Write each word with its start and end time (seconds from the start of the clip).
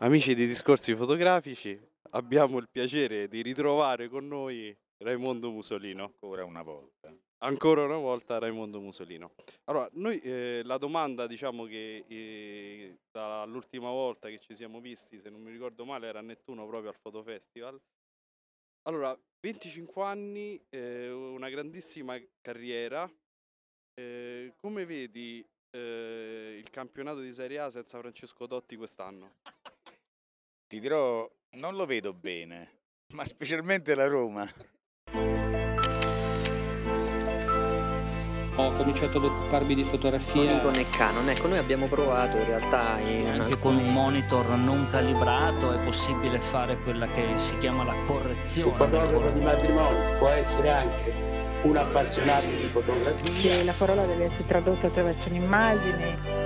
Amici 0.00 0.34
di 0.34 0.46
Discorsi 0.46 0.94
Fotografici, 0.94 1.80
abbiamo 2.10 2.58
il 2.58 2.68
piacere 2.70 3.28
di 3.28 3.40
ritrovare 3.40 4.10
con 4.10 4.28
noi 4.28 4.76
Raimondo 4.98 5.50
Musolino. 5.50 6.04
Ancora 6.04 6.44
una 6.44 6.60
volta. 6.60 7.16
Ancora 7.38 7.84
una 7.84 7.96
volta 7.96 8.38
Raimondo 8.38 8.78
Musolino. 8.78 9.32
Allora, 9.64 9.88
noi 9.92 10.20
eh, 10.20 10.60
la 10.64 10.76
domanda, 10.76 11.26
diciamo 11.26 11.64
che 11.64 12.04
eh, 12.06 12.98
dall'ultima 13.10 13.88
volta 13.88 14.28
che 14.28 14.38
ci 14.38 14.54
siamo 14.54 14.80
visti, 14.80 15.18
se 15.18 15.30
non 15.30 15.40
mi 15.40 15.50
ricordo 15.50 15.86
male, 15.86 16.08
era 16.08 16.18
a 16.18 16.22
Nettuno 16.22 16.66
proprio 16.66 16.90
al 16.90 16.96
Fotofestival. 17.00 17.80
Allora, 18.82 19.18
25 19.40 20.02
anni, 20.02 20.62
eh, 20.68 21.10
una 21.10 21.48
grandissima 21.48 22.20
carriera. 22.42 23.10
Eh, 23.94 24.52
come 24.58 24.84
vedi 24.84 25.42
eh, 25.70 26.56
il 26.58 26.68
campionato 26.68 27.20
di 27.20 27.32
Serie 27.32 27.60
A 27.60 27.70
senza 27.70 27.98
Francesco 27.98 28.46
Dotti 28.46 28.76
quest'anno? 28.76 29.36
Ti 30.68 30.80
dirò, 30.80 31.24
non 31.58 31.76
lo 31.76 31.86
vedo 31.86 32.12
bene, 32.12 32.78
ma 33.14 33.24
specialmente 33.24 33.94
la 33.94 34.08
Roma. 34.08 34.50
Ho 38.58 38.72
cominciato 38.72 39.18
ad 39.18 39.24
occuparmi 39.24 39.76
di 39.76 39.84
fotografia. 39.84 40.58
Con 40.58 40.72
Nikon 40.72 40.74
e 40.74 40.90
Canon, 40.90 41.28
ecco 41.28 41.46
noi 41.46 41.58
abbiamo 41.58 41.86
provato 41.86 42.38
in 42.38 42.46
realtà 42.46 42.98
in 42.98 43.28
Anche 43.28 43.58
con 43.58 43.76
un 43.76 43.92
monitor 43.92 44.48
non 44.56 44.88
calibrato 44.90 45.72
è 45.72 45.84
possibile 45.84 46.40
fare 46.40 46.76
quella 46.78 47.06
che 47.06 47.38
si 47.38 47.56
chiama 47.58 47.84
la 47.84 47.94
correzione. 48.04 48.72
Un 48.72 48.78
fotografo 48.78 49.30
di 49.30 49.40
matrimonio 49.40 50.18
può 50.18 50.28
essere 50.30 50.70
anche 50.70 51.14
un 51.62 51.76
appassionato 51.76 52.46
di 52.46 52.68
fotografia. 52.72 53.54
Che 53.54 53.62
la 53.62 53.74
parola 53.74 54.04
deve 54.04 54.24
essere 54.24 54.46
tradotta 54.46 54.88
attraverso 54.88 55.28
un'immagine. 55.28 56.45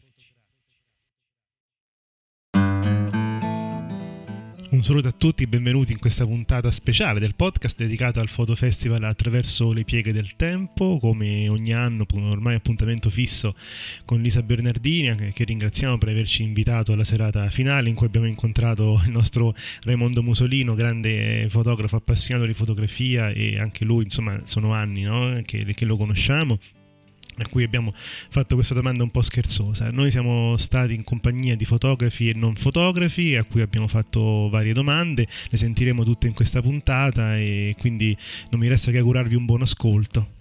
Un 4.71 4.83
saluto 4.83 5.09
a 5.09 5.11
tutti, 5.11 5.45
benvenuti 5.47 5.91
in 5.91 5.99
questa 5.99 6.25
puntata 6.25 6.71
speciale 6.71 7.19
del 7.19 7.35
podcast 7.35 7.77
dedicato 7.77 8.21
al 8.21 8.29
Fotofestival 8.29 9.03
attraverso 9.03 9.73
le 9.73 9.83
pieghe 9.83 10.13
del 10.13 10.37
tempo, 10.37 10.97
come 10.97 11.49
ogni 11.49 11.73
anno, 11.73 12.05
ormai 12.13 12.55
appuntamento 12.55 13.09
fisso 13.09 13.53
con 14.05 14.21
Lisa 14.21 14.41
Bernardini, 14.41 15.33
che 15.33 15.43
ringraziamo 15.43 15.97
per 15.97 16.07
averci 16.07 16.43
invitato 16.43 16.93
alla 16.93 17.03
serata 17.03 17.49
finale 17.49 17.89
in 17.89 17.95
cui 17.95 18.07
abbiamo 18.07 18.27
incontrato 18.27 19.01
il 19.03 19.11
nostro 19.11 19.53
Raimondo 19.81 20.23
Musolino, 20.23 20.73
grande 20.73 21.47
fotografo 21.49 21.97
appassionato 21.97 22.47
di 22.47 22.53
fotografia 22.53 23.29
e 23.31 23.59
anche 23.59 23.83
lui, 23.83 24.05
insomma, 24.05 24.39
sono 24.45 24.71
anni 24.71 25.01
no? 25.01 25.37
che, 25.43 25.65
che 25.65 25.83
lo 25.83 25.97
conosciamo 25.97 26.57
a 27.37 27.47
cui 27.49 27.63
abbiamo 27.63 27.93
fatto 27.93 28.55
questa 28.55 28.73
domanda 28.73 29.03
un 29.03 29.11
po' 29.11 29.21
scherzosa. 29.21 29.89
Noi 29.91 30.11
siamo 30.11 30.57
stati 30.57 30.93
in 30.93 31.03
compagnia 31.03 31.55
di 31.55 31.65
fotografi 31.65 32.29
e 32.29 32.33
non 32.35 32.55
fotografi 32.55 33.35
a 33.35 33.43
cui 33.43 33.61
abbiamo 33.61 33.87
fatto 33.87 34.49
varie 34.49 34.73
domande, 34.73 35.27
le 35.49 35.57
sentiremo 35.57 36.03
tutte 36.03 36.27
in 36.27 36.33
questa 36.33 36.61
puntata 36.61 37.37
e 37.37 37.75
quindi 37.79 38.15
non 38.49 38.59
mi 38.59 38.67
resta 38.67 38.91
che 38.91 38.99
augurarvi 38.99 39.35
un 39.35 39.45
buon 39.45 39.61
ascolto. 39.61 40.39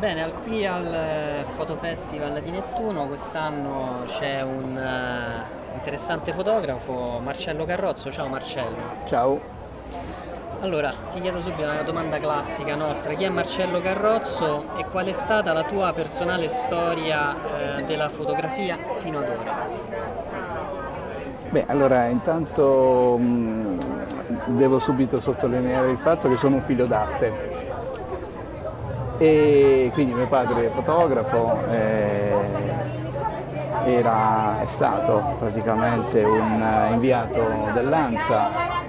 Bene, 0.00 0.22
al- 0.22 0.42
qui 0.42 0.64
al 0.64 0.94
eh, 0.94 1.44
Fotofestival 1.56 2.40
di 2.42 2.50
Nettuno 2.50 3.06
quest'anno 3.06 4.04
c'è 4.06 4.40
un 4.40 4.74
eh, 4.74 5.74
interessante 5.74 6.32
fotografo, 6.32 7.20
Marcello 7.22 7.66
Carrozzo. 7.66 8.10
Ciao 8.10 8.26
Marcello. 8.28 9.04
Ciao, 9.06 9.58
Allora, 10.62 10.92
ti 11.10 11.22
chiedo 11.22 11.40
subito 11.40 11.62
una 11.62 11.80
domanda 11.80 12.18
classica 12.18 12.74
nostra. 12.74 13.14
Chi 13.14 13.24
è 13.24 13.30
Marcello 13.30 13.80
Carrozzo 13.80 14.66
e 14.76 14.84
qual 14.84 15.06
è 15.06 15.12
stata 15.14 15.54
la 15.54 15.62
tua 15.62 15.90
personale 15.94 16.48
storia 16.48 17.78
eh, 17.78 17.84
della 17.84 18.10
fotografia 18.10 18.76
fino 18.98 19.20
ad 19.20 19.28
ora? 19.28 19.68
beh 21.50 21.64
allora 21.66 22.06
intanto 22.06 23.16
mh, 23.18 23.78
devo 24.56 24.78
subito 24.78 25.20
sottolineare 25.20 25.90
il 25.90 25.98
fatto 25.98 26.28
che 26.28 26.36
sono 26.36 26.56
un 26.56 26.62
figlio 26.62 26.86
d'arte 26.86 27.58
e 29.18 29.90
quindi 29.92 30.12
mio 30.14 30.28
padre 30.28 30.66
è 30.66 30.70
fotografo, 30.70 31.58
eh, 31.70 32.32
era, 33.84 34.60
è 34.60 34.66
stato 34.66 35.34
praticamente 35.38 36.22
un 36.22 36.62
eh, 36.62 36.92
inviato 36.92 37.70
dell'ANSA 37.72 38.79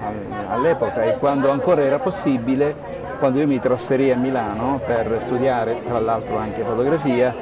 all'epoca 0.51 1.03
e 1.03 1.17
quando 1.17 1.49
ancora 1.49 1.81
era 1.81 1.99
possibile, 1.99 2.75
quando 3.19 3.39
io 3.39 3.47
mi 3.47 3.59
trasferì 3.59 4.11
a 4.11 4.17
Milano 4.17 4.79
per 4.85 5.21
studiare 5.25 5.81
tra 5.85 5.99
l'altro 5.99 6.37
anche 6.37 6.63
fotografia, 6.63 7.33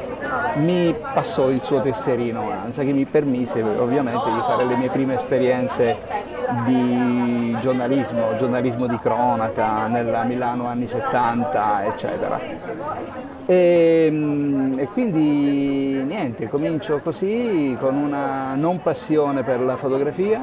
mi 0.56 0.94
passò 1.14 1.50
il 1.50 1.62
suo 1.64 1.82
tesserino 1.82 2.50
ANSA 2.50 2.84
che 2.84 2.92
mi 2.92 3.06
permise 3.06 3.62
ovviamente 3.62 4.32
di 4.32 4.40
fare 4.40 4.66
le 4.66 4.76
mie 4.76 4.90
prime 4.90 5.16
esperienze 5.16 5.98
di 6.66 7.56
giornalismo, 7.60 8.36
giornalismo 8.38 8.88
di 8.88 8.98
cronaca 9.00 9.88
nella 9.88 10.24
Milano 10.24 10.68
anni 10.68 10.88
70 10.88 11.86
eccetera. 11.86 12.40
E, 13.46 14.08
mm, 14.12 14.80
e 14.80 14.86
quindi 14.88 16.04
niente, 16.04 16.48
comincio 16.48 17.00
così 17.00 17.76
con 17.80 17.96
una 17.96 18.54
non 18.56 18.82
passione 18.82 19.44
per 19.44 19.62
la 19.62 19.76
fotografia, 19.76 20.42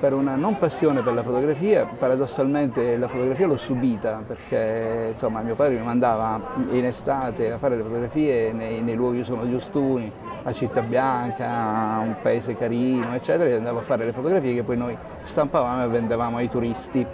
per 0.00 0.14
una 0.14 0.34
non 0.34 0.56
passione 0.56 1.02
per 1.02 1.12
la 1.12 1.22
fotografia, 1.22 1.84
paradossalmente 1.84 2.96
la 2.96 3.06
fotografia 3.06 3.46
l'ho 3.46 3.58
subita 3.58 4.22
perché 4.26 5.10
insomma 5.12 5.42
mio 5.42 5.54
padre 5.54 5.74
mi 5.74 5.84
mandava 5.84 6.40
in 6.70 6.86
estate 6.86 7.52
a 7.52 7.58
fare 7.58 7.76
le 7.76 7.82
fotografie 7.82 8.50
nei, 8.52 8.80
nei 8.80 8.94
luoghi 8.94 9.22
sono 9.24 9.46
giustuni, 9.46 10.10
a 10.42 10.52
Città 10.54 10.80
Bianca, 10.80 12.00
un 12.02 12.16
paese 12.22 12.56
carino, 12.56 13.14
eccetera, 13.14 13.50
e 13.50 13.56
andavo 13.56 13.80
a 13.80 13.82
fare 13.82 14.06
le 14.06 14.12
fotografie 14.12 14.54
che 14.54 14.62
poi 14.62 14.78
noi 14.78 14.96
stampavamo 15.24 15.84
e 15.84 15.88
vendevamo 15.88 16.38
ai 16.38 16.48
turisti. 16.48 17.06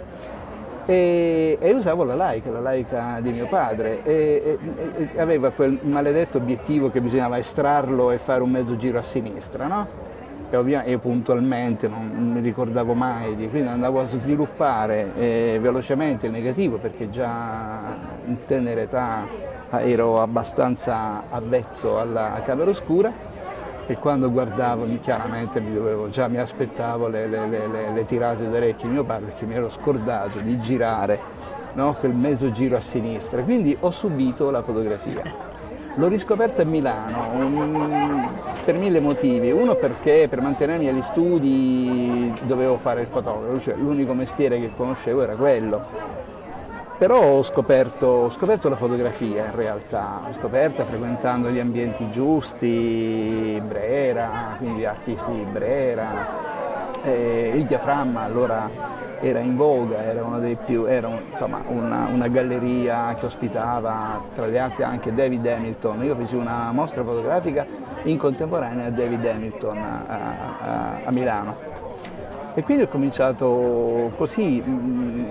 E, 0.85 1.57
e 1.59 1.73
usavo 1.73 2.05
la 2.05 2.15
Leica, 2.15 2.49
la 2.49 2.61
Leica 2.61 3.19
di 3.19 3.31
mio 3.31 3.47
padre, 3.47 4.01
e, 4.03 4.57
e- 4.95 5.09
e 5.13 5.19
aveva 5.19 5.51
quel 5.51 5.77
maledetto 5.81 6.37
obiettivo 6.37 6.89
che 6.89 7.01
bisognava 7.01 7.37
estrarlo 7.37 8.11
e 8.11 8.17
fare 8.17 8.41
un 8.41 8.51
mezzo 8.51 8.77
giro 8.77 8.97
a 8.97 9.01
sinistra, 9.01 9.67
no? 9.67 10.06
Io 10.49 10.99
puntualmente 10.99 11.89
non, 11.89 12.09
mi 12.33 12.39
ricordavo 12.39 12.93
mai, 12.93 13.35
di, 13.35 13.49
quindi 13.49 13.67
andavo 13.67 13.99
a 13.99 14.05
sviluppare 14.07 15.11
eh, 15.15 15.57
velocemente 15.61 16.27
il 16.27 16.31
negativo 16.31 16.77
perché 16.77 17.09
già 17.09 17.79
in 18.25 18.37
tenera 18.45 18.79
età 18.79 19.27
ero 19.81 20.21
abbastanza 20.21 21.23
avvezzo 21.29 21.99
alla 21.99 22.41
camera 22.45 22.69
oscura 22.69 23.11
e 23.87 23.95
quando 23.97 24.31
guardavo 24.31 24.85
chiaramente 25.01 25.59
mi 25.59 25.73
dovevo, 25.73 26.09
già 26.09 26.29
mi 26.29 26.37
aspettavo 26.37 27.09
le, 27.09 27.27
le- 27.27 27.47
le- 27.47 27.91
le- 27.93 28.05
tirate 28.05 28.47
d'orecchie 28.49 28.87
di 28.87 28.93
mio 28.93 29.03
padre 29.03 29.25
perché 29.31 29.45
mi 29.45 29.53
ero 29.55 29.69
scordato 29.69 30.39
di 30.39 30.59
girare 30.61 31.19
no, 31.73 31.93
quel 31.95 32.13
mezzo 32.13 32.51
giro 32.53 32.77
a 32.77 32.81
sinistra, 32.81 33.41
quindi 33.43 33.75
ho 33.77 33.91
subito 33.91 34.49
la 34.49 34.63
fotografia. 34.63 35.46
L'ho 35.97 36.07
riscoperta 36.07 36.61
a 36.61 36.65
Milano 36.65 37.31
mm, 37.33 38.25
per 38.63 38.75
mille 38.75 38.99
motivi. 38.99 39.51
Uno 39.51 39.73
perché 39.75 40.27
per 40.29 40.41
mantenermi 40.41 40.87
agli 40.87 41.01
studi 41.01 42.31
dovevo 42.43 42.77
fare 42.77 43.01
il 43.01 43.07
fotografo, 43.07 43.59
cioè 43.59 43.75
l'unico 43.75 44.13
mestiere 44.13 44.59
che 44.59 44.69
conoscevo 44.77 45.23
era 45.23 45.33
quello. 45.33 45.85
Però 46.99 47.19
ho 47.19 47.41
scoperto, 47.41 48.05
ho 48.05 48.29
scoperto 48.29 48.69
la 48.69 48.75
fotografia 48.75 49.45
in 49.45 49.55
realtà, 49.55 50.21
l'ho 50.27 50.33
scoperta 50.39 50.85
frequentando 50.85 51.49
gli 51.49 51.59
ambienti 51.59 52.09
giusti, 52.11 53.59
Brera, 53.65 54.55
quindi 54.59 54.85
artisti 54.85 55.31
di 55.31 55.45
Brera. 55.51 56.45
Eh, 57.03 57.53
il 57.55 57.65
diaframma 57.65 58.21
allora 58.21 58.69
era 59.19 59.39
in 59.39 59.55
voga, 59.55 60.03
era, 60.03 60.23
uno 60.23 60.39
dei 60.39 60.57
più, 60.63 60.85
era 60.85 61.07
un- 61.07 61.19
insomma, 61.31 61.61
una, 61.67 62.07
una 62.11 62.27
galleria 62.27 63.13
che 63.19 63.25
ospitava 63.25 64.21
tra 64.35 64.47
gli 64.47 64.57
altri 64.57 64.83
anche 64.83 65.13
David 65.13 65.45
Hamilton. 65.45 66.03
Io 66.03 66.15
feci 66.15 66.35
una 66.35 66.71
mostra 66.71 67.03
fotografica 67.03 67.65
in 68.03 68.17
contemporanea 68.17 68.87
a 68.87 68.91
David 68.91 69.25
Hamilton 69.25 69.77
a, 69.77 70.03
a- 70.59 70.99
a 71.05 71.11
Milano. 71.11 71.55
E 72.53 72.63
quindi 72.63 72.83
ho 72.83 72.87
cominciato 72.87 74.11
così, 74.17 74.63
mm, 74.65 75.25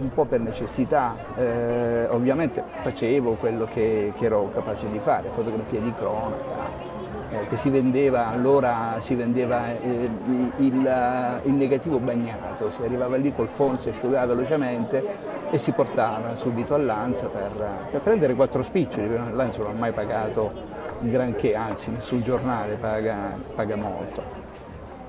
un 0.00 0.10
po' 0.12 0.24
per 0.26 0.40
necessità, 0.40 1.14
eh, 1.36 2.06
ovviamente 2.10 2.62
facevo 2.82 3.32
quello 3.40 3.66
che, 3.72 4.12
che 4.18 4.24
ero 4.26 4.50
capace 4.52 4.86
di 4.90 4.98
fare, 4.98 5.30
fotografie 5.34 5.80
di 5.80 5.92
cronaca, 5.96 6.90
eh, 7.32 7.48
che 7.48 7.56
si 7.56 7.70
vendeva, 7.70 8.28
allora 8.28 8.96
si 9.00 9.14
vendeva 9.14 9.70
eh, 9.70 10.10
il, 10.58 11.40
il 11.44 11.52
negativo 11.52 11.98
bagnato, 11.98 12.70
si 12.72 12.82
arrivava 12.82 13.16
lì 13.16 13.32
col 13.34 13.48
fondo, 13.48 13.80
si 13.80 13.88
asciugava 13.88 14.26
velocemente 14.26 15.02
e 15.50 15.56
si 15.56 15.72
portava 15.72 16.36
subito 16.36 16.74
all'Anza 16.74 17.26
per, 17.26 17.88
per 17.90 18.00
prendere 18.02 18.34
quattro 18.34 18.62
spiccioli, 18.62 19.06
perché 19.06 19.32
l'Anza 19.32 19.62
non 19.62 19.70
ha 19.74 19.78
mai 19.78 19.92
pagato 19.92 20.52
granché, 21.00 21.54
anzi 21.54 21.90
nessun 21.90 22.22
giornale 22.22 22.74
paga, 22.74 23.34
paga 23.54 23.76
molto. 23.76 24.22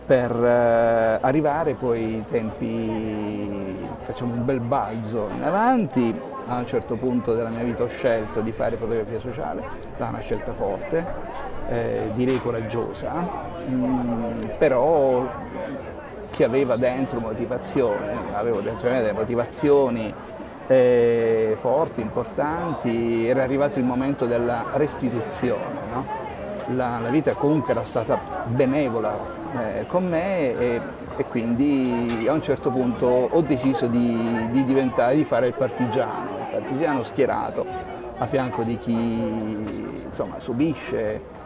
Per 0.05 0.31
eh, 0.31 1.17
arrivare 1.21 1.73
poi 1.73 2.15
i 2.15 2.25
tempi, 2.29 3.87
facciamo 4.01 4.33
un 4.33 4.45
bel 4.45 4.59
balzo 4.59 5.29
in 5.35 5.43
avanti, 5.43 6.13
a 6.45 6.57
un 6.57 6.67
certo 6.67 6.95
punto 6.95 7.33
della 7.33 7.49
mia 7.49 7.63
vita 7.63 7.83
ho 7.83 7.87
scelto 7.87 8.41
di 8.41 8.51
fare 8.51 8.75
fotografia 8.75 9.19
sociale, 9.19 9.61
era 9.95 10.07
una 10.07 10.19
scelta 10.19 10.51
forte, 10.51 11.05
eh, 11.73 12.11
direi 12.13 12.39
coraggiosa, 12.39 13.27
mm, 13.67 14.43
però 14.59 15.27
che 16.29 16.43
aveva 16.43 16.75
dentro 16.75 17.19
motivazioni, 17.19 18.15
avevo 18.33 18.59
dentro 18.59 18.89
me 18.89 18.99
delle 19.01 19.11
motivazioni 19.11 20.13
eh, 20.67 21.57
forti, 21.59 22.01
importanti, 22.01 23.27
era 23.27 23.41
arrivato 23.41 23.79
il 23.79 23.85
momento 23.85 24.25
della 24.25 24.65
restituzione. 24.73 25.79
No? 25.91 26.21
La, 26.75 26.99
la, 26.99 27.09
vita 27.09 27.33
comunque 27.33 27.71
era 27.71 27.83
stata 27.83 28.17
benevola 28.45 29.17
eh, 29.57 29.85
con 29.87 30.07
me 30.07 30.57
e, 30.57 30.81
e, 31.17 31.25
quindi 31.25 32.25
a 32.25 32.31
un 32.31 32.41
certo 32.41 32.69
punto 32.69 33.05
ho 33.05 33.41
deciso 33.41 33.87
di, 33.87 34.47
di, 34.51 34.63
diventare, 34.63 35.15
di 35.15 35.25
fare 35.25 35.47
il 35.47 35.53
partigiano, 35.53 36.37
il 36.37 36.45
partigiano 36.51 37.03
schierato 37.03 37.65
a 38.17 38.25
fianco 38.27 38.61
di 38.61 38.77
chi 38.77 38.93
insomma, 40.05 40.39
subisce 40.39 41.41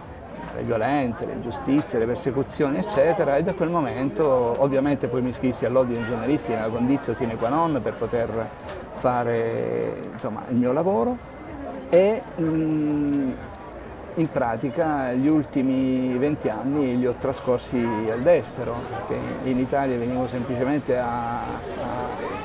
le 0.57 0.63
violenze, 0.63 1.25
le 1.25 1.33
ingiustizie, 1.33 1.99
le 1.99 2.05
persecuzioni 2.05 2.79
eccetera 2.79 3.37
e 3.37 3.43
da 3.43 3.53
quel 3.53 3.69
momento 3.69 4.25
ovviamente 4.25 5.07
poi 5.07 5.21
mi 5.21 5.29
iscrissi 5.29 5.65
all'ordine 5.65 5.99
dei 5.99 6.07
giornalisti 6.07 6.51
nella 6.51 6.67
condizione 6.67 7.17
sine 7.17 7.35
qua 7.35 7.49
non 7.49 7.79
per 7.81 7.93
poter 7.93 8.49
fare 8.93 10.09
insomma, 10.13 10.43
il 10.49 10.55
mio 10.55 10.71
lavoro 10.71 11.17
e 11.89 12.21
mh, 12.35 12.43
mm, 12.43 13.31
in 14.15 14.31
pratica 14.31 15.13
gli 15.13 15.27
ultimi 15.27 16.17
20 16.17 16.49
anni 16.49 16.97
li 16.97 17.05
ho 17.05 17.13
trascorsi 17.13 17.77
all'estero, 18.11 18.73
perché 18.89 19.19
in 19.43 19.59
Italia 19.59 19.95
venivo 19.95 20.27
semplicemente 20.27 20.97
a, 20.97 21.41
a 21.41 21.45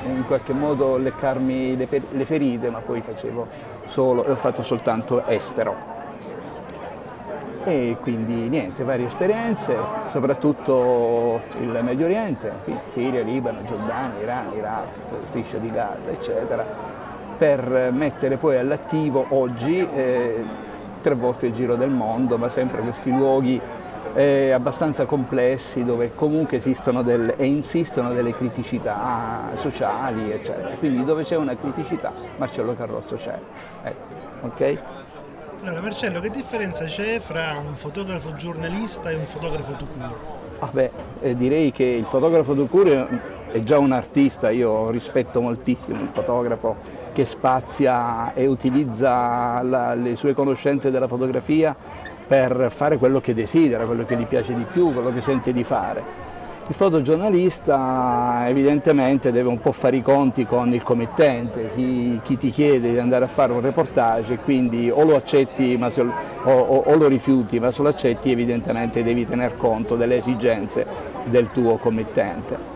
in 0.05 0.23
qualche 0.27 0.53
modo 0.53 0.97
leccarmi 0.97 1.75
le, 1.75 1.87
le 2.11 2.25
ferite, 2.25 2.69
ma 2.69 2.79
poi 2.79 3.01
facevo 3.01 3.47
solo 3.87 4.23
e 4.23 4.31
ho 4.31 4.35
fatto 4.35 4.61
soltanto 4.61 5.25
estero 5.25 5.92
e 7.63 7.97
quindi 8.01 8.49
niente, 8.49 8.83
varie 8.83 9.07
esperienze, 9.07 9.75
soprattutto 10.11 11.41
il 11.59 11.79
Medio 11.81 12.05
Oriente, 12.05 12.51
Siria, 12.87 13.21
Libano, 13.21 13.63
Giordania, 13.65 14.21
Iran, 14.21 14.53
Iraq, 14.55 14.87
striscia 15.25 15.57
di 15.57 15.71
Gaza, 15.71 16.09
eccetera, 16.09 16.65
per 17.37 17.89
mettere 17.91 18.37
poi 18.37 18.57
all'attivo 18.57 19.25
oggi 19.29 19.87
eh, 19.93 20.43
tre 21.01 21.15
volte 21.15 21.47
il 21.47 21.53
giro 21.53 21.75
del 21.75 21.89
mondo, 21.89 22.37
ma 22.37 22.49
sempre 22.49 22.81
questi 22.81 23.11
luoghi 23.11 23.59
eh, 24.15 24.51
abbastanza 24.51 25.05
complessi 25.05 25.83
dove 25.83 26.11
comunque 26.13 26.57
esistono 26.57 27.01
delle, 27.01 27.35
e 27.35 27.45
insistono 27.45 28.13
delle 28.13 28.33
criticità 28.33 29.51
sociali, 29.55 30.31
eccetera. 30.31 30.69
Quindi 30.77 31.03
dove 31.03 31.23
c'è 31.23 31.35
una 31.35 31.55
criticità, 31.55 32.11
Marcello 32.37 32.75
Carrozzo 32.75 33.15
c'è. 33.15 33.37
Ecco, 33.83 34.45
okay? 34.45 34.79
Allora 35.63 35.79
Marcello, 35.79 36.19
che 36.19 36.29
differenza 36.29 36.83
c'è 36.83 37.19
fra 37.19 37.57
un 37.65 37.75
fotografo 37.75 38.35
giornalista 38.35 39.09
e 39.09 39.15
un 39.15 39.25
fotografo 39.25 39.71
to 39.77 39.85
cure? 39.85 40.13
Ah 40.59 40.91
eh, 41.21 41.35
direi 41.37 41.71
che 41.71 41.85
il 41.85 42.03
fotografo 42.03 42.53
to 42.53 42.65
cure 42.65 43.07
è 43.49 43.59
già 43.59 43.77
un 43.77 43.93
artista, 43.93 44.49
io 44.49 44.89
rispetto 44.89 45.39
moltissimo 45.39 46.01
il 46.01 46.09
fotografo 46.11 46.75
che 47.13 47.23
spazia 47.23 48.33
e 48.33 48.45
utilizza 48.45 49.61
la, 49.61 49.93
le 49.93 50.17
sue 50.17 50.33
conoscenze 50.33 50.91
della 50.91 51.07
fotografia 51.07 51.73
per 52.27 52.69
fare 52.69 52.97
quello 52.97 53.21
che 53.21 53.33
desidera, 53.33 53.85
quello 53.85 54.03
che 54.03 54.17
gli 54.17 54.25
piace 54.25 54.53
di 54.53 54.65
più, 54.69 54.91
quello 54.91 55.13
che 55.13 55.21
sente 55.21 55.53
di 55.53 55.63
fare. 55.63 56.22
Il 56.65 56.75
fotogiornalista 56.75 58.45
evidentemente 58.47 59.33
deve 59.33 59.49
un 59.49 59.59
po' 59.59 59.73
fare 59.73 59.97
i 59.97 60.01
conti 60.01 60.45
con 60.45 60.73
il 60.73 60.81
committente, 60.81 61.71
chi, 61.75 62.21
chi 62.23 62.37
ti 62.37 62.51
chiede 62.51 62.91
di 62.91 62.99
andare 62.99 63.25
a 63.25 63.27
fare 63.27 63.51
un 63.51 63.59
reportage, 63.59 64.37
quindi 64.37 64.89
o 64.89 65.03
lo 65.03 65.17
accetti 65.17 65.77
se, 65.91 66.01
o, 66.01 66.11
o, 66.43 66.83
o, 66.85 66.95
lo 66.95 67.07
rifiuti, 67.09 67.59
ma 67.59 67.69
se 67.69 67.81
lo 67.81 67.89
accetti 67.89 68.31
evidentemente 68.31 69.03
devi 69.03 69.25
tener 69.25 69.57
conto 69.57 69.97
delle 69.97 70.17
esigenze 70.17 70.85
del 71.25 71.51
tuo 71.51 71.75
committente. 71.75 72.72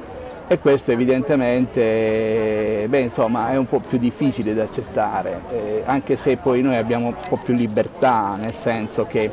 E 0.50 0.60
questo 0.60 0.94
evidentemente 0.94 2.86
beh, 2.88 3.00
insomma, 3.00 3.50
è 3.50 3.58
un 3.58 3.66
po' 3.66 3.82
più 3.82 3.98
difficile 3.98 4.54
da 4.54 4.64
accettare, 4.64 5.42
eh, 5.52 5.84
anche 5.86 6.16
se 6.16 6.38
poi 6.38 6.62
noi 6.62 6.78
abbiamo 6.78 7.08
un 7.08 7.16
po' 7.28 7.36
più 7.36 7.54
libertà, 7.54 8.36
nel 8.40 8.54
senso 8.54 9.06
che 9.06 9.30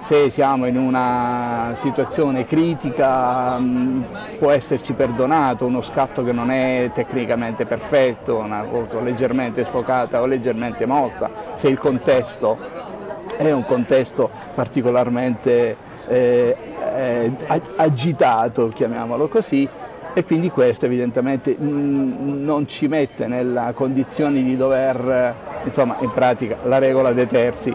se 0.00 0.28
siamo 0.28 0.66
in 0.66 0.76
una 0.76 1.74
situazione 1.76 2.46
critica 2.46 3.58
mh, 3.58 4.04
può 4.40 4.50
esserci 4.50 4.92
perdonato 4.92 5.66
uno 5.66 5.82
scatto 5.82 6.24
che 6.24 6.32
non 6.32 6.50
è 6.50 6.90
tecnicamente 6.92 7.64
perfetto, 7.64 8.38
una 8.38 8.64
foto 8.64 9.00
leggermente 9.00 9.64
sfocata 9.64 10.20
o 10.20 10.26
leggermente 10.26 10.84
mossa, 10.84 11.30
se 11.54 11.68
il 11.68 11.78
contesto 11.78 12.58
è 13.36 13.52
un 13.52 13.64
contesto 13.64 14.28
particolarmente 14.54 15.76
eh, 16.08 16.56
eh, 16.96 17.32
agitato, 17.76 18.66
chiamiamolo 18.68 19.28
così, 19.28 19.68
e 20.12 20.24
quindi 20.24 20.50
questo 20.50 20.86
evidentemente 20.86 21.54
mh, 21.56 22.42
non 22.42 22.66
ci 22.66 22.88
mette 22.88 23.26
nella 23.26 23.72
condizione 23.74 24.42
di 24.42 24.56
dover, 24.56 25.34
insomma 25.64 25.96
in 26.00 26.10
pratica 26.12 26.58
la 26.64 26.78
regola 26.78 27.12
dei 27.12 27.26
terzi 27.26 27.74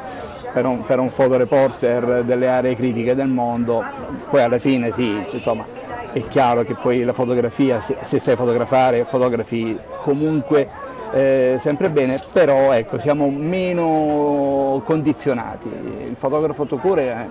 per 0.51 0.65
un, 0.65 0.83
per 0.85 0.99
un 0.99 1.09
fotoreporter 1.09 2.23
delle 2.23 2.47
aree 2.47 2.75
critiche 2.75 3.13
del 3.13 3.27
mondo, 3.27 3.83
poi 4.29 4.41
alla 4.41 4.57
fine 4.57 4.91
sì, 4.91 5.21
insomma, 5.29 5.65
è 6.13 6.21
chiaro 6.27 6.63
che 6.63 6.75
poi 6.75 7.03
la 7.03 7.11
fotografia, 7.11 7.81
se, 7.81 7.97
se 8.01 8.19
sai 8.19 8.35
fotografare, 8.37 9.03
fotografi 9.03 9.77
comunque 10.01 10.67
eh, 11.11 11.57
sempre 11.59 11.89
bene, 11.89 12.19
però 12.31 12.71
ecco, 12.71 12.99
siamo 12.99 13.29
meno 13.29 14.81
condizionati. 14.85 15.69
Il 16.07 16.15
fotografo 16.15 16.63
fotocure 16.63 17.27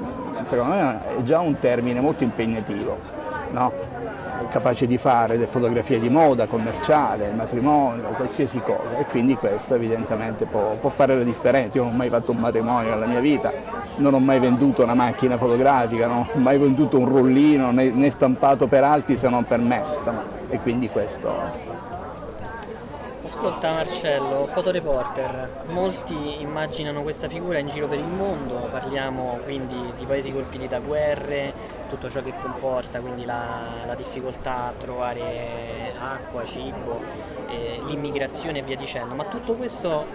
secondo 0.46 0.74
me 0.74 1.00
è 1.18 1.22
già 1.22 1.40
un 1.40 1.58
termine 1.58 2.00
molto 2.00 2.24
impegnativo. 2.24 2.98
No? 3.50 3.72
Capace 4.48 4.86
di 4.86 4.98
fare 4.98 5.36
le 5.36 5.46
fotografie 5.46 5.98
di 5.98 6.08
moda, 6.08 6.46
commerciale, 6.46 7.30
matrimonio, 7.34 8.04
qualsiasi 8.08 8.60
cosa 8.60 8.98
e 8.98 9.04
quindi 9.06 9.34
questo 9.36 9.74
evidentemente 9.74 10.44
può, 10.44 10.76
può, 10.80 10.90
fare 10.90 11.16
la 11.16 11.22
differenza. 11.22 11.78
Io 11.78 11.84
non 11.84 11.92
ho 11.92 11.96
mai 11.96 12.08
fatto 12.08 12.30
un 12.32 12.38
matrimonio 12.38 12.90
nella 12.90 13.06
mia 13.06 13.20
vita, 13.20 13.52
non 13.96 14.14
ho 14.14 14.20
mai 14.20 14.38
venduto 14.38 14.82
una 14.82 14.94
macchina 14.94 15.36
fotografica, 15.36 16.06
non 16.06 16.26
ho 16.32 16.38
mai 16.38 16.58
venduto 16.58 16.98
un 16.98 17.06
rullino 17.06 17.70
né, 17.70 17.90
né 17.90 18.10
stampato 18.10 18.66
per 18.66 18.84
altri 18.84 19.16
se 19.16 19.28
non 19.28 19.44
per 19.44 19.58
me 19.58 19.82
e 20.48 20.58
quindi 20.60 20.88
questo 20.88 21.93
Ascolta 23.36 23.72
Marcello, 23.72 24.46
fotoreporter, 24.46 25.64
molti 25.66 26.40
immaginano 26.40 27.02
questa 27.02 27.28
figura 27.28 27.58
in 27.58 27.66
giro 27.66 27.88
per 27.88 27.98
il 27.98 28.04
mondo, 28.04 28.68
parliamo 28.70 29.40
quindi 29.42 29.92
di 29.98 30.04
paesi 30.04 30.30
colpiti 30.32 30.68
da 30.68 30.78
guerre, 30.78 31.52
tutto 31.88 32.08
ciò 32.08 32.22
che 32.22 32.32
comporta, 32.40 33.00
quindi 33.00 33.24
la, 33.24 33.82
la 33.86 33.96
difficoltà 33.96 34.66
a 34.66 34.72
trovare 34.78 35.92
acqua, 35.98 36.44
cibo, 36.44 37.02
eh, 37.48 37.80
l'immigrazione 37.86 38.60
e 38.60 38.62
via 38.62 38.76
dicendo, 38.76 39.16
ma 39.16 39.24
tutto 39.24 39.54
questo 39.54 40.06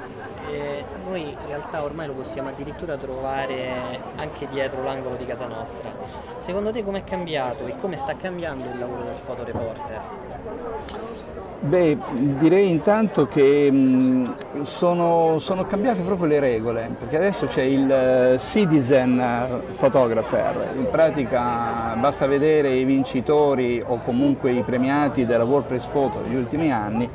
eh, 0.49 0.85
noi 1.03 1.23
in 1.23 1.45
realtà 1.45 1.83
ormai 1.83 2.07
lo 2.07 2.13
possiamo 2.13 2.47
addirittura 2.47 2.95
trovare 2.95 3.99
anche 4.15 4.47
dietro 4.47 4.81
l'angolo 4.81 5.15
di 5.17 5.25
casa 5.25 5.45
nostra. 5.45 5.91
Secondo 6.37 6.71
te 6.71 6.85
com'è 6.85 7.03
cambiato 7.03 7.65
e 7.65 7.77
come 7.79 7.97
sta 7.97 8.15
cambiando 8.15 8.63
il 8.63 8.79
lavoro 8.79 9.03
del 9.03 9.15
fotoreporter? 9.15 10.38
Beh, 11.61 11.97
direi 12.37 12.69
intanto 12.69 13.27
che 13.27 13.69
mh, 13.69 14.61
sono, 14.61 15.39
sono, 15.39 15.65
cambiate 15.65 16.01
proprio 16.03 16.27
le 16.27 16.39
regole, 16.39 16.89
perché 16.97 17.17
adesso 17.17 17.47
c'è 17.47 17.63
il 17.63 18.37
uh, 18.37 18.39
citizen 18.39 19.61
photographer, 19.77 20.73
in 20.77 20.87
pratica 20.89 21.97
basta 21.99 22.27
vedere 22.27 22.69
i 22.69 22.85
vincitori 22.85 23.83
o 23.85 23.97
comunque 23.97 24.51
i 24.51 24.63
premiati 24.63 25.25
della 25.25 25.43
WordPress 25.43 25.83
Photo 25.87 26.21
degli 26.21 26.35
ultimi 26.35 26.71
anni, 26.71 27.09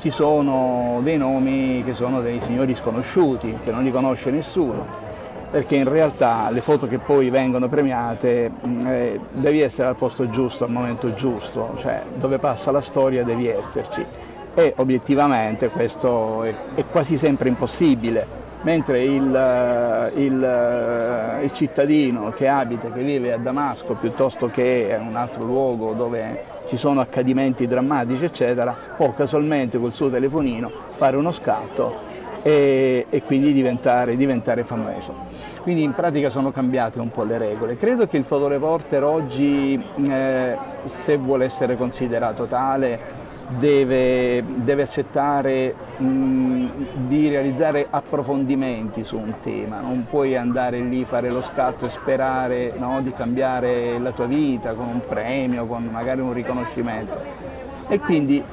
ci 0.00 0.10
sono 0.10 0.98
dei 1.04 1.16
nomi 1.16 1.84
che 1.84 1.94
sono 1.94 2.20
dei 2.20 2.40
signori 2.40 2.74
sconosciuti, 2.74 3.58
che 3.62 3.70
non 3.70 3.84
li 3.84 3.92
conosce 3.92 4.32
nessuno 4.32 5.13
perché 5.54 5.76
in 5.76 5.88
realtà 5.88 6.50
le 6.50 6.60
foto 6.60 6.88
che 6.88 6.98
poi 6.98 7.30
vengono 7.30 7.68
premiate 7.68 8.50
mm, 8.50 8.86
eh, 8.88 9.20
devi 9.30 9.60
essere 9.60 9.86
al 9.86 9.94
posto 9.94 10.28
giusto, 10.28 10.64
al 10.64 10.72
momento 10.72 11.14
giusto, 11.14 11.76
cioè 11.78 12.02
dove 12.16 12.38
passa 12.38 12.72
la 12.72 12.80
storia 12.80 13.22
devi 13.22 13.46
esserci 13.46 14.04
e 14.52 14.72
obiettivamente 14.78 15.68
questo 15.68 16.42
è, 16.42 16.52
è 16.74 16.84
quasi 16.90 17.16
sempre 17.16 17.48
impossibile 17.50 18.26
mentre 18.62 19.04
il, 19.04 20.10
il, 20.16 21.40
il, 21.42 21.52
cittadino 21.52 22.32
che 22.32 22.48
abita, 22.48 22.90
che 22.90 23.04
vive 23.04 23.32
a 23.32 23.36
Damasco 23.36 23.94
piuttosto 23.94 24.48
che 24.48 24.96
in 24.98 25.06
un 25.06 25.14
altro 25.14 25.44
luogo 25.44 25.92
dove 25.92 26.42
ci 26.66 26.76
sono 26.76 27.00
accadimenti 27.00 27.68
drammatici 27.68 28.24
eccetera, 28.24 28.76
può 28.96 29.14
casualmente 29.14 29.78
col 29.78 29.92
suo 29.92 30.10
telefonino 30.10 30.68
fare 30.96 31.16
uno 31.16 31.30
scatto 31.30 32.00
e, 32.42 33.06
e 33.08 33.22
quindi 33.22 33.52
diventare, 33.52 34.16
diventare 34.16 34.64
famoso. 34.64 35.33
Quindi 35.64 35.82
in 35.82 35.94
pratica 35.94 36.28
sono 36.28 36.52
cambiate 36.52 37.00
un 37.00 37.10
po' 37.10 37.24
le 37.24 37.38
regole. 37.38 37.78
Credo 37.78 38.06
che 38.06 38.18
il 38.18 38.24
fotoreporter 38.24 39.02
oggi, 39.02 39.82
eh, 39.96 40.58
se 40.84 41.16
vuole 41.16 41.46
essere 41.46 41.78
considerato 41.78 42.44
tale, 42.44 43.00
deve, 43.48 44.44
deve 44.44 44.82
accettare 44.82 45.74
mh, 45.96 46.66
di 47.06 47.30
realizzare 47.30 47.86
approfondimenti 47.88 49.04
su 49.04 49.16
un 49.16 49.36
tema, 49.42 49.80
non 49.80 50.04
puoi 50.06 50.36
andare 50.36 50.80
lì, 50.80 51.06
fare 51.06 51.30
lo 51.30 51.40
scatto 51.40 51.86
e 51.86 51.90
sperare 51.90 52.74
no, 52.76 53.00
di 53.00 53.12
cambiare 53.12 53.98
la 53.98 54.12
tua 54.12 54.26
vita 54.26 54.74
con 54.74 54.86
un 54.86 55.00
premio, 55.08 55.64
con 55.64 55.88
magari 55.90 56.20
un 56.20 56.34
riconoscimento. 56.34 57.18
E 57.88 57.98
quindi, 58.00 58.44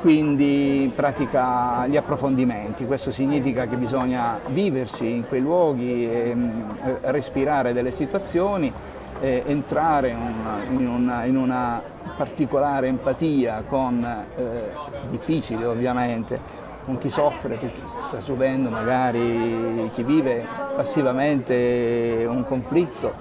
quindi 0.00 0.90
pratica 0.94 1.86
gli 1.86 1.96
approfondimenti, 1.96 2.86
questo 2.86 3.12
significa 3.12 3.66
che 3.66 3.76
bisogna 3.76 4.38
viverci 4.46 5.08
in 5.08 5.26
quei 5.26 5.40
luoghi, 5.40 6.10
e, 6.10 6.34
mh, 6.34 6.98
respirare 7.02 7.72
delle 7.72 7.94
situazioni, 7.94 8.72
eh, 9.20 9.42
entrare 9.46 10.10
in 10.70 10.86
una, 10.86 11.24
in 11.24 11.36
una, 11.36 11.82
in 12.04 12.10
particolare 12.16 12.88
empatia 12.88 13.64
con, 13.68 14.04
eh, 14.36 14.70
difficile 15.10 15.64
ovviamente, 15.64 16.40
con 16.84 16.98
chi 16.98 17.10
soffre, 17.10 17.56
perché 17.56 17.72
sta 18.06 18.20
subendo 18.20 18.70
magari 18.70 19.90
chi 19.94 20.02
vive 20.02 20.46
passivamente 20.74 22.24
un 22.26 22.44
conflitto 22.46 23.12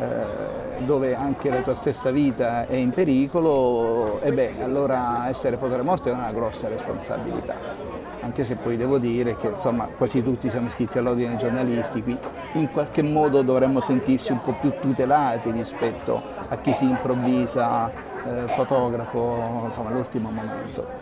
eh, 0.00 0.61
dove 0.84 1.14
anche 1.14 1.50
la 1.50 1.62
tua 1.62 1.74
stessa 1.74 2.10
vita 2.10 2.66
è 2.66 2.74
in 2.74 2.90
pericolo, 2.90 4.20
e 4.20 4.32
beh, 4.32 4.62
allora 4.62 5.28
essere 5.28 5.56
fotoremosto 5.56 6.08
è 6.08 6.12
una 6.12 6.32
grossa 6.32 6.68
responsabilità 6.68 8.02
anche 8.22 8.44
se 8.44 8.54
poi 8.54 8.76
devo 8.76 8.98
dire 8.98 9.36
che 9.36 9.48
insomma, 9.48 9.86
quasi 9.86 10.22
tutti 10.22 10.48
siamo 10.48 10.68
iscritti 10.68 10.98
all'ordine 10.98 11.36
giornalisti, 11.36 12.02
qui 12.02 12.16
in 12.52 12.70
qualche 12.70 13.02
modo 13.02 13.42
dovremmo 13.42 13.80
sentirci 13.80 14.32
un 14.32 14.40
po' 14.42 14.52
più 14.52 14.72
tutelati 14.80 15.50
rispetto 15.50 16.22
a 16.48 16.56
chi 16.58 16.72
si 16.72 16.84
improvvisa 16.84 17.90
eh, 17.90 18.48
fotografo 18.48 19.64
insomma, 19.66 19.88
all'ultimo 19.90 20.30
momento. 20.30 21.01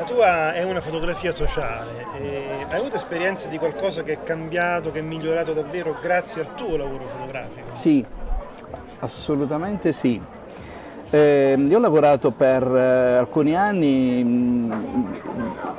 La 0.00 0.06
tua 0.06 0.54
è 0.54 0.62
una 0.62 0.80
fotografia 0.80 1.30
sociale, 1.30 2.06
hai 2.14 2.78
avuto 2.78 2.96
esperienze 2.96 3.50
di 3.50 3.58
qualcosa 3.58 4.02
che 4.02 4.14
è 4.14 4.22
cambiato, 4.22 4.90
che 4.90 5.00
è 5.00 5.02
migliorato 5.02 5.52
davvero 5.52 5.94
grazie 6.00 6.40
al 6.40 6.54
tuo 6.54 6.78
lavoro 6.78 7.06
fotografico? 7.06 7.76
Sì, 7.76 8.02
assolutamente 9.00 9.92
sì. 9.92 10.18
Eh, 11.10 11.54
io 11.54 11.76
ho 11.76 11.80
lavorato 11.80 12.30
per 12.30 12.62
eh, 12.62 13.16
alcuni 13.18 13.54
anni 13.54 14.24
mh, 14.24 15.18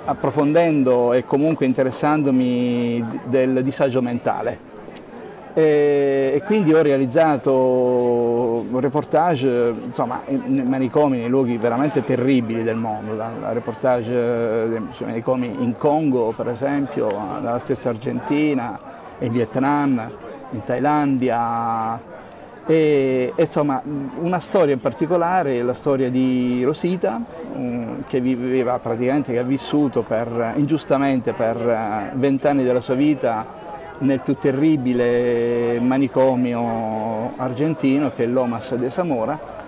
approfondendo 0.06 1.14
e 1.14 1.26
comunque 1.26 1.66
interessandomi 1.66 3.04
del 3.24 3.64
disagio 3.64 4.04
mentale 4.04 4.70
e, 5.54 6.42
quindi 6.46 6.74
ho 6.74 6.82
realizzato 6.82 7.54
un 7.54 8.80
reportage 8.80 9.74
insomma, 9.86 10.22
in 10.28 10.66
manicomi, 10.68 11.18
nei 11.18 11.30
luoghi 11.30 11.58
veramente 11.58 12.04
terribili 12.04 12.64
del 12.64 12.78
mondo, 12.78 13.16
da, 13.16 13.52
reportage 13.52 14.14
eh, 14.14 14.82
sui 14.92 15.06
manicomi 15.06 15.56
in 15.60 15.76
Congo 15.78 16.34
per 16.36 16.48
esempio, 16.50 17.08
nella 17.42 17.60
stessa 17.60 17.90
Argentina, 17.90 18.80
in 19.20 19.32
Vietnam, 19.32 20.10
in 20.52 20.64
Thailandia, 20.64 22.00
e, 22.66 23.34
insomma, 23.36 23.82
una 24.20 24.40
storia 24.40 24.74
in 24.74 24.80
particolare, 24.80 25.62
la 25.62 25.74
storia 25.74 26.10
di 26.10 26.64
Rosita, 26.64 27.20
um, 27.54 28.04
che 28.08 28.22
viveva 28.22 28.78
praticamente, 28.80 29.34
che 29.34 29.40
ha 29.40 29.44
vissuto 29.44 30.04
per, 30.04 30.54
ingiustamente 30.56 31.34
per 31.34 31.58
eh, 31.58 32.12
vent'anni 32.16 32.64
della 32.64 32.80
sua 32.80 32.94
vita 32.94 33.61
nel 34.02 34.20
più 34.20 34.36
terribile 34.36 35.80
manicomio 35.80 37.34
argentino 37.38 38.12
che 38.16 38.24
è 38.24 38.28
l'Omas 38.28 38.76
de 38.76 38.90
Zamora. 38.90 39.60